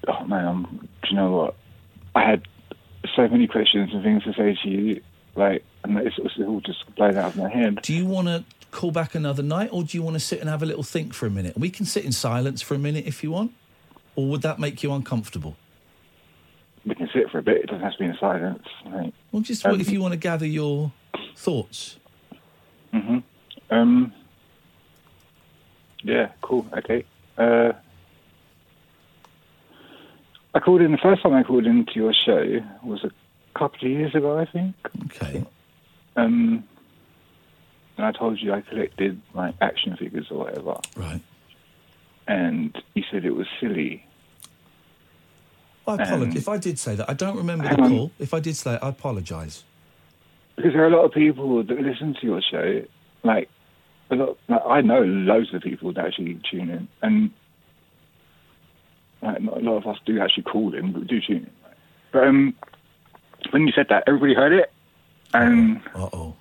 oh 0.08 0.26
man, 0.26 0.46
um, 0.46 0.88
do 1.02 1.10
you 1.10 1.16
know 1.16 1.32
what? 1.32 1.56
I 2.14 2.22
had 2.22 2.44
so 3.16 3.28
many 3.28 3.48
questions 3.48 3.94
and 3.94 4.04
things 4.04 4.24
to 4.24 4.34
say 4.34 4.58
to 4.64 4.70
you, 4.70 5.02
like, 5.36 5.64
and 5.84 5.98
it's, 6.00 6.18
it's 6.18 6.38
all 6.40 6.62
just 6.62 6.96
blown 6.96 7.18
out 7.18 7.28
of 7.30 7.38
my 7.38 7.50
head. 7.50 7.82
Do 7.82 7.94
you 7.94 8.06
want 8.06 8.28
to 8.28 8.44
call 8.72 8.92
back 8.92 9.16
another 9.16 9.44
night, 9.44 9.70
or 9.72 9.84
do 9.84 9.98
you 9.98 10.04
want 10.04 10.16
to 10.16 10.20
sit 10.20 10.40
and 10.40 10.50
have 10.50 10.62
a 10.62 10.66
little 10.66 10.84
think 10.84 11.14
for 11.14 11.26
a 11.26 11.30
minute? 11.30 11.58
We 11.58 11.70
can 11.70 11.86
sit 11.86 12.06
in 12.06 12.12
silence 12.12 12.62
for 12.62 12.76
a 12.76 12.80
minute 12.80 13.06
if 13.06 13.24
you 13.24 13.32
want, 13.32 13.52
or 14.16 14.28
would 14.28 14.42
that 14.42 14.60
make 14.60 14.84
you 14.84 14.92
uncomfortable? 14.94 15.56
We 16.86 16.96
can 16.96 17.10
sit 17.14 17.30
for 17.32 17.40
a 17.40 17.44
bit. 17.44 17.58
It 17.58 17.68
doesn't 17.68 17.82
have 17.82 17.94
to 17.94 18.00
be 18.00 18.06
in 18.06 18.18
silence. 18.20 18.68
Right? 18.86 19.14
Well, 19.32 19.42
just 19.42 19.66
Um, 19.66 19.72
what 19.72 19.82
if 19.82 19.90
you 19.90 20.02
want 20.02 20.14
to 20.14 20.20
gather 20.20 20.46
your 20.46 20.92
thoughts? 21.36 21.98
Mm-hmm. 22.94 23.20
Um. 23.72 24.14
Yeah. 26.04 26.30
Cool. 26.42 26.68
Okay. 26.78 27.06
Uh. 27.38 27.72
I 30.56 30.60
called 30.62 30.82
in 30.82 30.94
the 30.94 30.98
first 30.98 31.22
time 31.22 31.34
I 31.34 31.44
called 31.44 31.66
into 31.66 31.92
your 31.96 32.14
show 32.14 32.60
was 32.82 33.04
a 33.04 33.12
couple 33.60 33.80
of 33.84 33.92
years 33.92 34.16
ago, 34.16 34.40
I 34.40 34.46
think. 34.46 34.74
Okay. 35.06 35.46
Um. 36.16 36.64
and 37.98 38.06
I 38.06 38.12
told 38.14 38.40
you 38.42 38.54
I 38.54 38.62
collected 38.62 39.22
like 39.34 39.56
action 39.62 39.98
figures 39.98 40.28
or 40.32 40.46
whatever. 40.46 40.80
Right. 40.96 41.22
And 42.28 42.76
you 42.94 43.04
said 43.12 43.26
it 43.26 43.36
was 43.36 43.48
silly. 43.60 44.08
I 45.88 45.96
apologise. 45.96 46.32
Um, 46.34 46.38
if 46.38 46.50
I 46.50 46.58
did 46.58 46.80
say 46.80 46.96
that, 46.96 47.10
I 47.10 47.14
don't 47.14 47.38
remember 47.38 47.68
the 47.68 47.82
on. 47.82 47.90
call. 47.90 48.12
If 48.18 48.34
I 48.34 48.40
did 48.40 48.56
say 48.56 48.76
it, 48.76 48.80
I 48.82 48.90
apologise. 48.90 49.64
Because 50.56 50.72
there 50.72 50.84
are 50.84 50.88
a 50.88 50.96
lot 50.96 51.04
of 51.04 51.12
people 51.12 51.64
that 51.64 51.80
listen 51.80 52.16
to 52.20 52.26
your 52.26 52.42
show. 52.42 52.82
Like, 53.24 53.50
a 54.10 54.16
lot, 54.16 54.38
like 54.48 54.62
I 54.66 54.82
know 54.82 55.02
loads 55.02 55.54
of 55.54 55.62
people 55.62 55.94
that 55.94 56.06
actually 56.06 56.40
tune 56.50 56.70
in, 56.70 56.88
and 57.02 57.32
a 59.26 59.60
lot 59.60 59.78
of 59.78 59.88
us 59.88 59.98
do 60.06 60.20
actually 60.22 60.44
call 60.44 60.74
in, 60.74 60.92
but 60.92 61.02
we 61.02 61.08
do 61.08 61.22
tune 61.22 61.38
in. 61.38 61.52
But 62.12 62.28
um, 62.28 62.56
when 63.52 63.68
you 63.68 63.74
said 63.76 63.88
that, 63.90 64.04
everybody 64.08 64.34
heard 64.34 64.54
it, 64.54 64.72
and 65.34 65.82
uh 65.94 66.10
oh, 66.14 66.36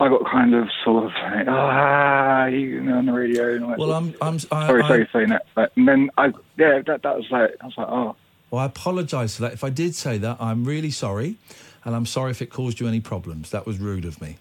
I 0.00 0.08
got 0.08 0.24
kind 0.30 0.54
of 0.54 0.68
sort 0.84 1.04
of 1.04 1.10
like, 1.12 1.46
ah, 1.48 2.46
you 2.46 2.80
know, 2.80 2.98
on 2.98 3.06
the 3.06 3.12
radio. 3.12 3.54
And 3.54 3.64
all 3.64 3.70
that 3.70 3.78
Well, 3.78 3.92
I'm, 3.92 4.14
I'm, 4.22 4.34
I, 4.36 4.66
sorry, 4.66 4.82
I, 4.82 4.88
sorry 4.88 5.08
saying 5.12 5.28
that. 5.28 5.46
But, 5.54 5.72
and 5.76 5.86
then 5.86 6.10
I, 6.16 6.26
yeah, 6.56 6.80
that 6.86 7.02
that 7.02 7.16
was 7.16 7.26
like, 7.30 7.54
I 7.60 7.66
was 7.66 7.74
like, 7.76 7.88
oh, 7.88 8.16
Well, 8.50 8.62
I 8.62 8.64
apologise 8.64 9.36
for 9.36 9.42
that. 9.42 9.52
If 9.52 9.62
I 9.62 9.70
did 9.70 9.94
say 9.94 10.16
that, 10.18 10.38
I'm 10.40 10.64
really 10.64 10.90
sorry, 10.90 11.36
and 11.84 11.94
I'm 11.94 12.06
sorry 12.06 12.30
if 12.30 12.40
it 12.40 12.46
caused 12.46 12.80
you 12.80 12.88
any 12.88 13.00
problems. 13.00 13.50
That 13.50 13.66
was 13.66 13.78
rude 13.78 14.04
of 14.06 14.20
me. 14.22 14.38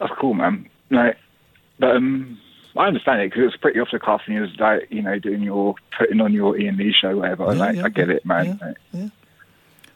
that's 0.00 0.12
cool, 0.20 0.34
man. 0.34 0.68
Like, 0.90 1.16
but 1.78 1.96
um, 1.96 2.38
I 2.76 2.86
understand 2.88 3.20
it 3.22 3.30
because 3.30 3.52
it's 3.52 3.56
pretty 3.60 3.78
off 3.80 3.88
the 3.92 3.98
cuff, 4.00 4.22
and 4.26 4.34
you 4.34 4.40
was 4.42 4.50
like, 4.58 4.88
you 4.90 5.00
know, 5.02 5.18
doing 5.18 5.42
your 5.42 5.74
putting 5.96 6.20
on 6.20 6.32
your 6.32 6.56
Iain 6.58 6.76
Lee 6.76 6.92
show, 6.92 7.16
whatever. 7.16 7.44
Yeah, 7.44 7.52
like, 7.52 7.76
yeah, 7.76 7.84
I 7.84 7.88
get 7.88 8.10
it, 8.10 8.26
man. 8.26 8.58
yeah, 8.60 8.72
yeah. 8.92 9.08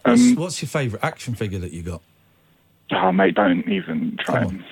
Um, 0.04 0.12
What's, 0.12 0.38
what's 0.38 0.62
your 0.62 0.68
favourite 0.68 1.04
action 1.04 1.34
figure 1.34 1.58
that 1.58 1.72
you 1.72 1.82
got? 1.82 2.02
oh, 2.92 3.12
mate, 3.12 3.34
don't 3.34 3.68
even 3.68 4.16
try. 4.24 4.44
Come 4.44 4.48
and- 4.54 4.64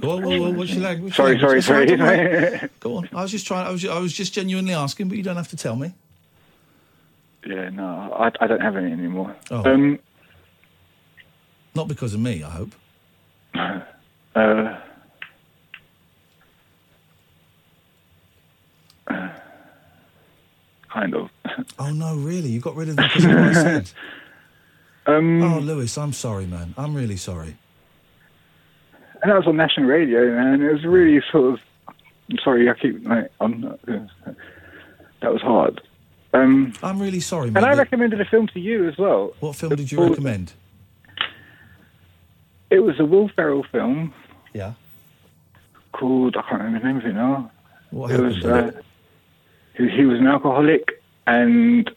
Go 0.00 0.12
on, 0.12 0.22
well, 0.24 0.40
well, 0.40 0.52
what's 0.54 0.70
your 0.72 0.82
language? 0.84 1.14
Sorry, 1.14 1.38
sorry, 1.38 1.60
sorry. 1.60 1.86
Go 2.80 2.96
on. 2.96 3.08
I 3.12 3.20
was 3.22 3.30
just 3.30 3.46
trying. 3.46 3.66
I 3.66 3.70
was, 3.70 3.84
I 3.84 3.98
was 3.98 4.12
just 4.14 4.32
genuinely 4.32 4.72
asking, 4.72 5.08
but 5.08 5.18
you 5.18 5.22
don't 5.22 5.36
have 5.36 5.48
to 5.48 5.56
tell 5.56 5.76
me. 5.76 5.92
yeah, 7.44 7.68
no, 7.70 7.84
I, 8.18 8.30
I 8.40 8.46
don't 8.46 8.60
have 8.62 8.76
any 8.76 8.92
anymore. 8.92 9.34
Oh. 9.50 9.64
Um, 9.70 9.98
Not 11.74 11.88
because 11.88 12.14
of 12.14 12.20
me, 12.20 12.42
I 12.42 12.50
hope. 12.50 12.72
uh, 14.34 14.78
kind 20.92 21.14
of. 21.14 21.30
Oh 21.78 21.92
no, 21.92 22.14
really? 22.16 22.48
You 22.50 22.60
got 22.60 22.76
rid 22.76 22.88
of 22.90 22.96
them 22.96 23.06
because 23.08 23.24
of 23.24 23.30
what 23.30 23.38
I 23.40 23.52
said. 23.54 23.90
Um, 25.06 25.42
oh, 25.42 25.58
Lewis, 25.58 25.96
I'm 25.96 26.12
sorry, 26.12 26.46
man. 26.46 26.74
I'm 26.76 26.94
really 26.94 27.16
sorry. 27.16 27.56
and 29.22 29.30
that 29.30 29.36
was 29.36 29.46
on 29.46 29.56
national 29.56 29.86
radio, 29.86 30.30
man. 30.36 30.60
It 30.62 30.70
was 30.72 30.84
really 30.84 31.20
sort 31.32 31.54
of. 31.54 31.60
I'm 32.30 32.38
sorry, 32.44 32.68
I 32.70 32.74
keep 32.74 33.04
like 33.08 33.32
I'm 33.40 33.60
not. 33.62 33.80
uh, 33.88 34.32
that 35.22 35.32
was 35.32 35.40
hard. 35.42 35.80
Um, 36.34 36.74
I'm 36.82 37.00
really 37.00 37.18
sorry, 37.20 37.50
man. 37.50 37.64
and. 37.64 37.72
I 37.72 37.76
recommended 37.76 38.20
a 38.20 38.24
film 38.26 38.46
to 38.48 38.60
you 38.60 38.88
as 38.88 38.98
well. 38.98 39.32
What 39.40 39.56
film 39.56 39.74
did 39.74 39.90
you 39.90 39.98
Well, 39.98 40.10
recommend? 40.10 40.52
It 42.70 42.80
was 42.80 43.00
a 43.00 43.04
Will 43.04 43.28
Ferrell 43.34 43.64
film 43.72 44.12
Yeah. 44.52 44.74
called 45.92 46.36
I 46.36 46.42
can't 46.42 46.62
remember 46.62 46.78
the 46.80 46.86
name 46.86 46.96
of 46.98 47.04
it 47.06 47.14
now. 47.14 47.50
What 47.90 48.10
it 48.12 48.20
was. 48.20 48.36
happened 48.36 48.68
in 48.74 48.74
Uh, 48.78 48.82
he, 49.80 49.96
he 49.96 50.04
was 50.04 50.18
an 50.18 50.26
alcoholic, 50.26 51.02
and 51.26 51.90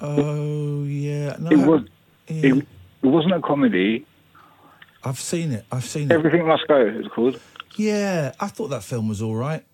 Oh 0.00 0.84
yeah. 0.84 1.36
No, 1.38 1.50
it 1.50 1.56
was. 1.66 1.82
yeah. 2.28 2.54
It, 2.54 2.66
it 3.02 3.06
wasn't 3.06 3.34
a 3.34 3.40
comedy. 3.40 4.06
I've 5.04 5.18
seen 5.18 5.52
it. 5.52 5.64
I've 5.70 5.84
seen 5.84 6.10
it. 6.10 6.14
Everything 6.14 6.46
Must 6.46 6.66
Go. 6.68 6.76
It 6.86 6.94
was 6.96 7.08
called. 7.08 7.40
Yeah, 7.76 8.32
I 8.38 8.46
thought 8.48 8.68
that 8.68 8.82
film 8.84 9.08
was 9.08 9.20
all 9.22 9.34
right. 9.34 9.64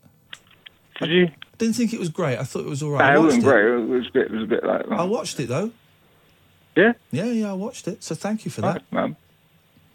Did 1.00 1.10
you? 1.10 1.28
Didn't 1.58 1.74
think 1.76 1.92
it 1.92 1.98
was 2.00 2.08
great. 2.08 2.38
I 2.38 2.44
thought 2.44 2.60
it 2.60 2.68
was 2.68 2.82
all 2.82 2.90
right. 2.90 3.00
Nah, 3.00 3.12
I 3.12 3.16
it 3.16 3.20
wasn't 3.22 3.44
great. 3.44 3.64
It 3.64 3.88
was 3.88 4.06
a 4.06 4.10
bit. 4.12 4.26
It 4.26 4.32
was 4.32 4.42
a 4.44 4.46
bit 4.46 4.64
like. 4.64 4.88
I 4.90 5.04
watched 5.04 5.38
it 5.40 5.48
though. 5.48 5.70
Yeah. 6.76 6.92
Yeah, 7.10 7.24
yeah, 7.24 7.50
I 7.50 7.54
watched 7.54 7.88
it. 7.88 8.04
So 8.04 8.14
thank 8.14 8.44
you 8.44 8.50
for 8.50 8.60
that. 8.62 8.74
Right, 8.74 8.92
man. 8.92 9.16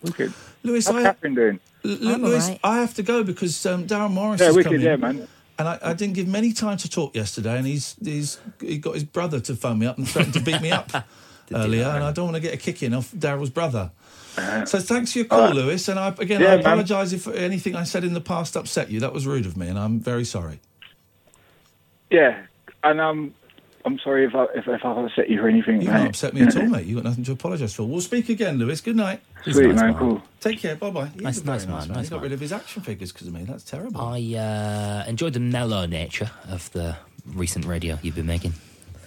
Wicked. 0.01 0.33
Lewis, 0.63 0.85
How's 0.87 0.95
I, 0.97 1.03
Catherine 1.03 1.35
doing? 1.35 1.59
L- 1.85 1.91
I'm 2.15 2.23
Lewis, 2.23 2.43
alright. 2.45 2.59
I 2.63 2.79
have 2.79 2.93
to 2.95 3.03
go 3.03 3.23
because 3.23 3.65
um, 3.65 3.87
Darren 3.87 4.11
Morris 4.11 4.41
Yeah, 4.41 4.49
is 4.49 4.55
wicked, 4.55 4.71
coming. 4.71 4.81
yeah, 4.81 4.95
man. 4.97 5.27
And 5.59 5.67
I, 5.67 5.79
I 5.83 5.93
didn't 5.93 6.15
give 6.15 6.27
him 6.27 6.35
any 6.35 6.51
time 6.51 6.77
to 6.77 6.89
talk 6.89 7.15
yesterday, 7.15 7.57
and 7.57 7.67
he's 7.67 7.95
he's 8.03 8.39
he 8.59 8.77
got 8.79 8.95
his 8.95 9.03
brother 9.03 9.39
to 9.41 9.55
phone 9.55 9.79
me 9.79 9.85
up 9.85 9.97
and 9.97 10.07
threatened 10.09 10.33
to 10.33 10.39
beat 10.39 10.61
me 10.61 10.71
up 10.71 10.91
earlier, 11.53 11.85
and 11.85 12.03
I 12.03 12.11
don't 12.11 12.25
want 12.25 12.35
to 12.35 12.41
get 12.41 12.53
a 12.53 12.57
kick 12.57 12.81
in 12.81 12.93
off 12.93 13.11
Daryl's 13.11 13.51
brother. 13.51 13.91
So 14.65 14.79
thanks 14.79 15.11
for 15.13 15.19
your 15.19 15.27
call, 15.27 15.41
Alright. 15.41 15.55
Lewis. 15.55 15.87
And 15.87 15.99
I, 15.99 16.07
again, 16.07 16.41
Yeah, 16.41 16.53
I 16.53 16.55
apologise 16.55 17.13
if 17.13 17.27
anything 17.27 17.75
I 17.75 17.83
said 17.83 18.03
in 18.03 18.13
the 18.13 18.21
past 18.21 18.57
upset 18.57 18.89
you. 18.89 18.99
That 18.99 19.13
was 19.13 19.27
rude 19.27 19.45
of 19.45 19.55
me, 19.55 19.67
and 19.67 19.77
I'm 19.77 19.99
very 19.99 20.25
sorry. 20.25 20.59
Yeah, 22.09 22.41
and 22.83 22.99
um, 22.99 23.33
I'm 23.85 23.99
sorry 23.99 24.25
if 24.25 24.33
I 24.35 24.45
if, 24.55 24.67
if 24.67 24.83
I've 24.83 24.97
upset 24.97 25.29
you 25.29 25.41
or 25.41 25.47
anything. 25.47 25.81
You 25.81 25.87
mate. 25.89 25.97
can't 25.97 26.09
upset 26.09 26.33
me 26.33 26.41
at 26.41 26.55
all, 26.57 26.65
mate. 26.67 26.85
You've 26.87 27.03
got 27.03 27.09
nothing 27.09 27.23
to 27.25 27.31
apologise 27.33 27.73
for. 27.75 27.83
We'll 27.83 28.01
speak 28.01 28.29
again, 28.29 28.57
Lewis. 28.57 28.81
Good 28.81 28.95
night. 28.95 29.21
He's 29.45 29.55
Sweet 29.55 29.67
nice 29.67 29.75
man, 29.75 29.89
man. 29.91 29.97
cool. 29.99 30.21
Take 30.39 30.59
care. 30.59 30.75
Bye 30.75 30.89
bye. 30.91 31.11
Nice- 31.15 31.43
nice 31.43 31.65
man, 31.65 31.87
nice 31.89 32.05
He 32.05 32.09
got 32.09 32.11
man. 32.17 32.21
rid 32.23 32.31
of 32.33 32.39
his 32.39 32.51
action 32.53 32.81
figures 32.81 33.11
because 33.11 33.27
of 33.27 33.33
me. 33.33 33.43
That's 33.43 33.63
terrible. 33.63 33.99
I 34.01 34.35
uh, 34.37 35.03
enjoyed 35.09 35.33
the 35.33 35.39
mellow 35.39 35.85
nature 35.85 36.31
of 36.49 36.71
the 36.71 36.95
recent 37.25 37.65
radio 37.65 37.99
you've 38.01 38.15
been 38.15 38.25
making. 38.25 38.53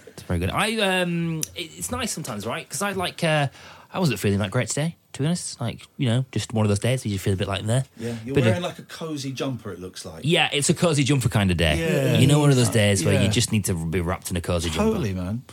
It's 0.07 0.23
very 0.23 0.39
good. 0.39 0.49
I 0.51 0.75
um, 1.01 1.41
it's 1.55 1.91
nice 1.91 2.11
sometimes, 2.11 2.45
right? 2.45 2.67
Because 2.67 2.81
I 2.81 2.91
like. 2.93 3.23
Uh, 3.23 3.47
I 3.93 3.99
wasn't 3.99 4.19
feeling 4.19 4.39
that 4.39 4.51
great 4.51 4.67
today, 4.67 4.95
to 5.13 5.19
be 5.19 5.25
honest. 5.25 5.61
Like 5.61 5.87
you 5.97 6.07
know, 6.09 6.25
just 6.31 6.53
one 6.53 6.65
of 6.65 6.69
those 6.69 6.79
days 6.79 7.05
where 7.05 7.11
you 7.11 7.17
feel 7.19 7.33
a 7.33 7.37
bit 7.37 7.47
like 7.47 7.63
there. 7.65 7.85
yeah, 7.97 8.15
you're 8.25 8.35
Bit 8.35 8.41
of- 8.41 8.45
wearing 8.47 8.61
like 8.63 8.79
a 8.79 8.83
cosy 8.83 9.31
jumper. 9.31 9.71
It 9.71 9.79
looks 9.79 10.05
like. 10.05 10.21
Yeah, 10.25 10.49
it's 10.51 10.69
a 10.69 10.73
cozy 10.73 11.03
jumper 11.03 11.29
kind 11.29 11.51
of 11.51 11.57
day. 11.57 11.77
Yeah. 11.79 12.17
you 12.19 12.27
know, 12.27 12.39
one 12.39 12.49
of 12.49 12.55
those 12.57 12.69
days 12.69 13.03
where 13.05 13.13
Yeah. 13.13 13.23
you 13.23 13.29
just 13.29 13.51
need 13.51 13.65
to 13.65 13.73
be 13.73 14.01
wrapped 14.01 14.29
in 14.31 14.37
a 14.37 14.41
cozy 14.41 14.69
jumper. 14.69 14.83
Totally, 14.91 15.13
man. 15.13 15.43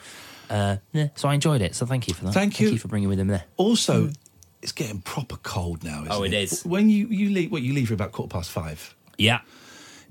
Uh, 0.51 0.77
yeah, 0.93 1.09
so 1.15 1.29
I 1.29 1.35
enjoyed 1.35 1.61
it. 1.63 1.75
So 1.75 1.87
thank 1.87 2.07
you 2.09 2.15
for 2.15 2.25
that. 2.25 2.35
Thank 2.35 2.59
you. 2.61 2.67
Thank 2.69 2.75
you 2.75 2.79
for 2.81 2.89
bringing 2.89 3.09
me 3.09 3.17
them 3.17 3.29
there. 3.29 3.45
Also, 3.57 4.11
it's 4.65 4.73
getting 4.73 5.01
proper 5.03 5.37
cold 5.37 5.85
now. 5.85 6.01
Isn't 6.01 6.11
Oh, 6.13 6.23
it 6.25 6.33
it 6.33 6.43
is. 6.53 6.65
When 6.65 6.91
you 6.91 7.07
you 7.07 7.31
leave, 7.31 7.53
what 7.53 7.63
you 7.63 7.73
leave 7.73 7.89
for 7.89 7.95
about 7.95 8.11
quarter 8.13 8.33
past 8.33 8.51
five. 8.51 8.95
Yeah, 9.17 9.41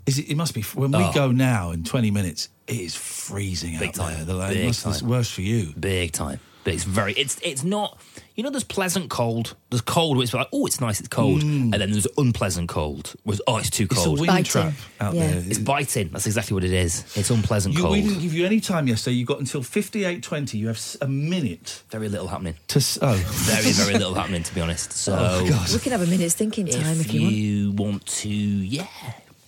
Is 0.05 0.17
it? 0.19 0.29
It 0.29 0.37
must 0.37 0.53
be 0.53 0.61
when 0.61 0.91
we 0.91 1.03
Oh. 1.03 1.11
go 1.13 1.31
now 1.31 1.71
in 1.71 1.83
twenty 1.83 2.11
minutes. 2.11 2.47
It 2.67 2.79
is 2.79 2.95
freezing 2.95 3.77
Big 3.79 3.89
out 3.89 3.95
time. 3.95 4.25
there. 4.25 4.25
The 4.25 4.53
Big 4.53 4.65
must, 4.67 4.85
it's 4.87 5.01
worse 5.03 5.29
for 5.29 5.41
you. 5.41 5.73
big 5.77 6.13
time. 6.13 6.39
But 6.63 6.75
it's 6.75 6.85
very. 6.85 7.11
It's 7.13 7.37
it's 7.43 7.63
not. 7.65 7.99
You 8.35 8.41
know, 8.43 8.49
there's 8.49 8.63
pleasant 8.63 9.11
cold. 9.11 9.55
There's 9.69 9.81
cold 9.81 10.17
where 10.17 10.23
it's 10.23 10.33
like, 10.33 10.47
oh, 10.51 10.65
it's 10.65 10.81
nice, 10.81 10.99
it's 10.99 11.07
cold, 11.07 11.41
mm. 11.43 11.71
and 11.71 11.73
then 11.73 11.91
there's 11.91 12.07
unpleasant 12.17 12.67
cold. 12.67 13.13
Where 13.23 13.33
it's, 13.33 13.41
oh, 13.45 13.57
it's 13.57 13.69
too 13.69 13.87
cold. 13.87 13.91
It's 13.97 14.01
a 14.01 14.07
cold. 14.07 14.19
wind 14.21 14.27
Biting. 14.29 14.45
trap 14.45 14.73
out 14.99 15.13
Yeah. 15.13 15.27
there. 15.31 15.43
It's 15.45 15.59
biting. 15.59 16.09
That's 16.09 16.25
exactly 16.25 16.55
what 16.55 16.63
it 16.63 16.73
is. 16.73 17.03
It's 17.15 17.29
unpleasant 17.29 17.75
You, 17.75 17.81
cold. 17.81 17.91
we 17.93 18.01
didn't 18.01 18.21
give 18.21 18.33
you 18.33 18.45
any 18.45 18.59
time 18.59 18.87
yesterday. 18.87 19.17
You 19.17 19.25
got 19.25 19.39
until 19.39 19.61
fifty-eight 19.61 20.23
twenty. 20.23 20.57
You 20.57 20.67
have 20.67 20.81
a 21.01 21.07
minute 21.07 21.83
Very 21.91 22.09
little 22.09 22.27
happening. 22.27 22.55
to. 22.69 22.79
s- 22.79 22.97
Oh, 23.01 23.13
Very 23.27 23.71
very 23.71 23.93
little 23.99 24.15
happening, 24.15 24.41
to 24.43 24.55
be 24.55 24.61
honest. 24.61 24.89
Oh, 24.91 24.95
so 24.95 25.13
Oh, 25.15 25.47
God. 25.49 25.71
We 25.71 25.79
can 25.79 25.91
have 25.91 26.01
a 26.01 26.07
minute's 26.07 26.33
thinking 26.33 26.65
time 26.67 26.99
if, 26.99 27.07
if 27.07 27.13
you 27.13 27.67
want. 27.73 27.79
want 27.79 28.05
to, 28.07 28.29
yeah, 28.29 28.87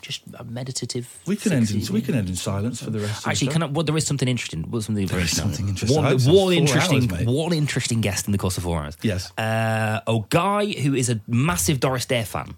just 0.05 0.21
a 0.37 0.43
meditative. 0.43 1.09
We 1.25 1.35
can 1.35 1.51
end. 1.51 1.71
In, 1.71 1.81
we 1.93 2.01
can 2.01 2.15
end 2.15 2.29
in 2.29 2.35
silence 2.35 2.81
for 2.81 2.91
the 2.91 2.99
rest. 2.99 3.25
of 3.25 3.31
Actually, 3.31 3.51
can 3.51 3.63
I, 3.63 3.65
well, 3.65 3.83
there 3.83 3.97
is 3.97 4.05
something 4.05 4.27
interesting. 4.27 4.69
Well, 4.69 4.81
something 4.81 5.07
very 5.07 5.25
something 5.25 5.67
interesting. 5.67 6.03
One, 6.03 6.17
one 6.23 6.53
interesting, 6.53 7.11
hours, 7.11 7.25
one 7.25 7.53
interesting 7.53 8.01
guest 8.01 8.27
in 8.27 8.31
the 8.31 8.37
course 8.37 8.57
of 8.57 8.63
four 8.63 8.79
hours. 8.79 8.97
Yes. 9.01 9.31
Uh, 9.37 10.01
a 10.05 10.19
guy 10.29 10.67
who 10.67 10.93
is 10.93 11.09
a 11.09 11.19
massive 11.27 11.79
Doris 11.79 12.05
Day 12.05 12.23
fan. 12.23 12.55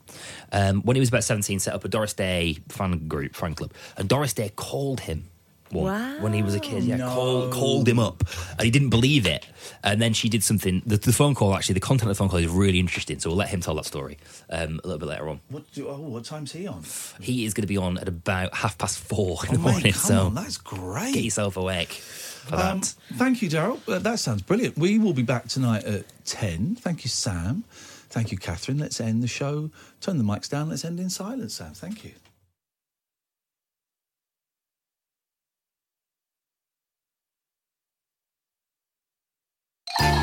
Um, 0.51 0.81
when 0.81 0.95
he 0.95 0.99
was 0.99 1.09
about 1.09 1.23
seventeen, 1.23 1.59
set 1.59 1.73
up 1.73 1.85
a 1.85 1.87
Doris 1.87 2.13
Day 2.13 2.57
fan 2.69 3.07
group, 3.07 3.35
fan 3.35 3.55
club, 3.55 3.73
and 3.95 4.09
Doris 4.09 4.33
Day 4.33 4.51
called 4.55 5.01
him. 5.01 5.29
One- 5.69 6.21
When 6.21 6.33
he 6.33 6.41
was 6.41 6.55
a 6.55 6.59
kid, 6.59 6.83
yeah, 6.83 6.97
called, 6.99 7.51
called 7.53 7.87
him 7.87 7.99
up, 7.99 8.23
and 8.51 8.61
he 8.61 8.71
didn't 8.71 8.89
believe 8.89 9.25
it. 9.25 9.45
And 9.83 10.01
then 10.01 10.13
she 10.13 10.29
did 10.29 10.43
something. 10.43 10.81
The, 10.85 10.97
the 10.97 11.11
phone 11.13 11.35
call, 11.35 11.53
actually, 11.55 11.73
the 11.73 11.79
content 11.81 12.09
of 12.09 12.15
the 12.17 12.19
phone 12.19 12.29
call 12.29 12.39
is 12.39 12.47
really 12.47 12.79
interesting. 12.79 13.19
So 13.19 13.29
we'll 13.29 13.37
let 13.37 13.49
him 13.49 13.61
tell 13.61 13.75
that 13.75 13.85
story 13.85 14.17
um, 14.49 14.79
a 14.83 14.87
little 14.87 14.99
bit 14.99 15.07
later 15.09 15.27
on. 15.29 15.39
What, 15.49 15.69
do, 15.73 15.87
oh, 15.87 15.99
what 15.99 16.25
time's 16.25 16.51
he 16.53 16.67
on? 16.67 16.83
He 17.21 17.45
is 17.45 17.53
going 17.53 17.63
to 17.63 17.67
be 17.67 17.77
on 17.77 17.97
at 17.97 18.07
about 18.07 18.53
half 18.55 18.77
past 18.77 18.99
four 18.99 19.39
in 19.45 19.49
Oh, 19.49 19.53
the 19.53 19.59
mate, 19.59 19.63
morning. 19.71 19.91
come 19.93 20.01
so 20.01 20.25
on, 20.27 20.35
that's 20.35 20.57
great. 20.57 21.13
get 21.13 21.23
yourself 21.23 21.57
awake 21.57 21.89
for 21.91 22.55
that. 22.55 22.71
Um, 22.71 22.81
thank 23.15 23.41
you, 23.41 23.49
Daryl. 23.49 23.79
Uh, 23.87 23.99
that 23.99 24.19
sounds 24.19 24.41
brilliant. 24.41 24.77
We 24.77 24.97
will 24.99 25.13
be 25.13 25.23
back 25.23 25.47
tonight 25.47 25.83
at 25.83 26.05
10. 26.25 26.75
Thank 26.75 27.03
you, 27.03 27.09
Sam. 27.09 27.63
Thank 28.09 28.31
you, 28.31 28.37
Catherine. 28.37 28.77
Let's 28.77 29.01
end 29.01 29.21
the 29.21 29.27
show. 29.27 29.69
Turn 29.99 30.17
the 30.17 30.23
mics 30.23 30.49
down. 30.49 30.69
Let's 30.69 30.85
end 30.85 30.99
in 30.99 31.09
silence, 31.09 31.55
Sam. 31.55 31.73
Thank 31.73 32.05
you. 32.05 32.11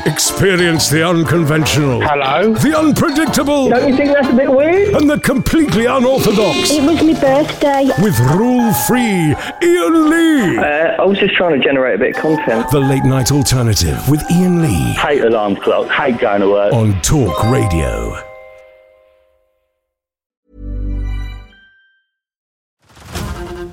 Experience 0.05 0.87
the 0.89 1.03
unconventional. 1.03 1.99
Hello. 1.99 2.53
The 2.53 2.77
unpredictable. 2.77 3.69
Don't 3.69 3.89
you 3.89 3.97
think 3.97 4.13
that's 4.13 4.27
a 4.29 4.33
bit 4.33 4.51
weird? 4.51 4.93
And 4.93 5.09
the 5.09 5.19
completely 5.19 5.87
unorthodox. 5.87 6.69
It 6.69 6.83
was 6.83 7.01
my 7.01 7.19
birthday. 7.19 7.89
With 8.03 8.19
rule 8.37 8.71
free 8.87 9.33
Iain 9.63 10.09
Lee. 10.11 10.57
Uh, 10.59 11.01
I 11.01 11.05
was 11.05 11.17
just 11.17 11.33
trying 11.33 11.59
to 11.59 11.65
generate 11.65 11.95
a 11.95 11.97
bit 11.97 12.15
of 12.15 12.21
content. 12.21 12.69
The 12.69 12.79
late 12.79 13.03
night 13.03 13.31
alternative 13.31 13.97
with 14.07 14.21
Iain 14.31 14.61
Lee. 14.61 14.93
Hate 14.93 15.23
alarm 15.23 15.55
clock. 15.55 15.89
Hate 15.89 16.19
going 16.19 16.41
to 16.41 16.49
work. 16.49 16.71
On 16.71 17.01
Talk 17.01 17.43
Radio. 17.51 18.21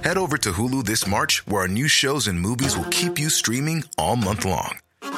Head 0.03 0.17
over 0.17 0.39
to 0.39 0.53
Hulu 0.53 0.85
this 0.87 1.07
March, 1.07 1.47
where 1.47 1.63
our 1.63 1.69
new 1.69 1.89
shows 1.89 2.27
and 2.27 2.41
movies 2.41 2.75
will 2.75 2.89
keep 2.91 3.19
you 3.19 3.29
streaming 3.29 3.85
all 3.99 4.17
month 4.17 4.47
long 4.47 4.79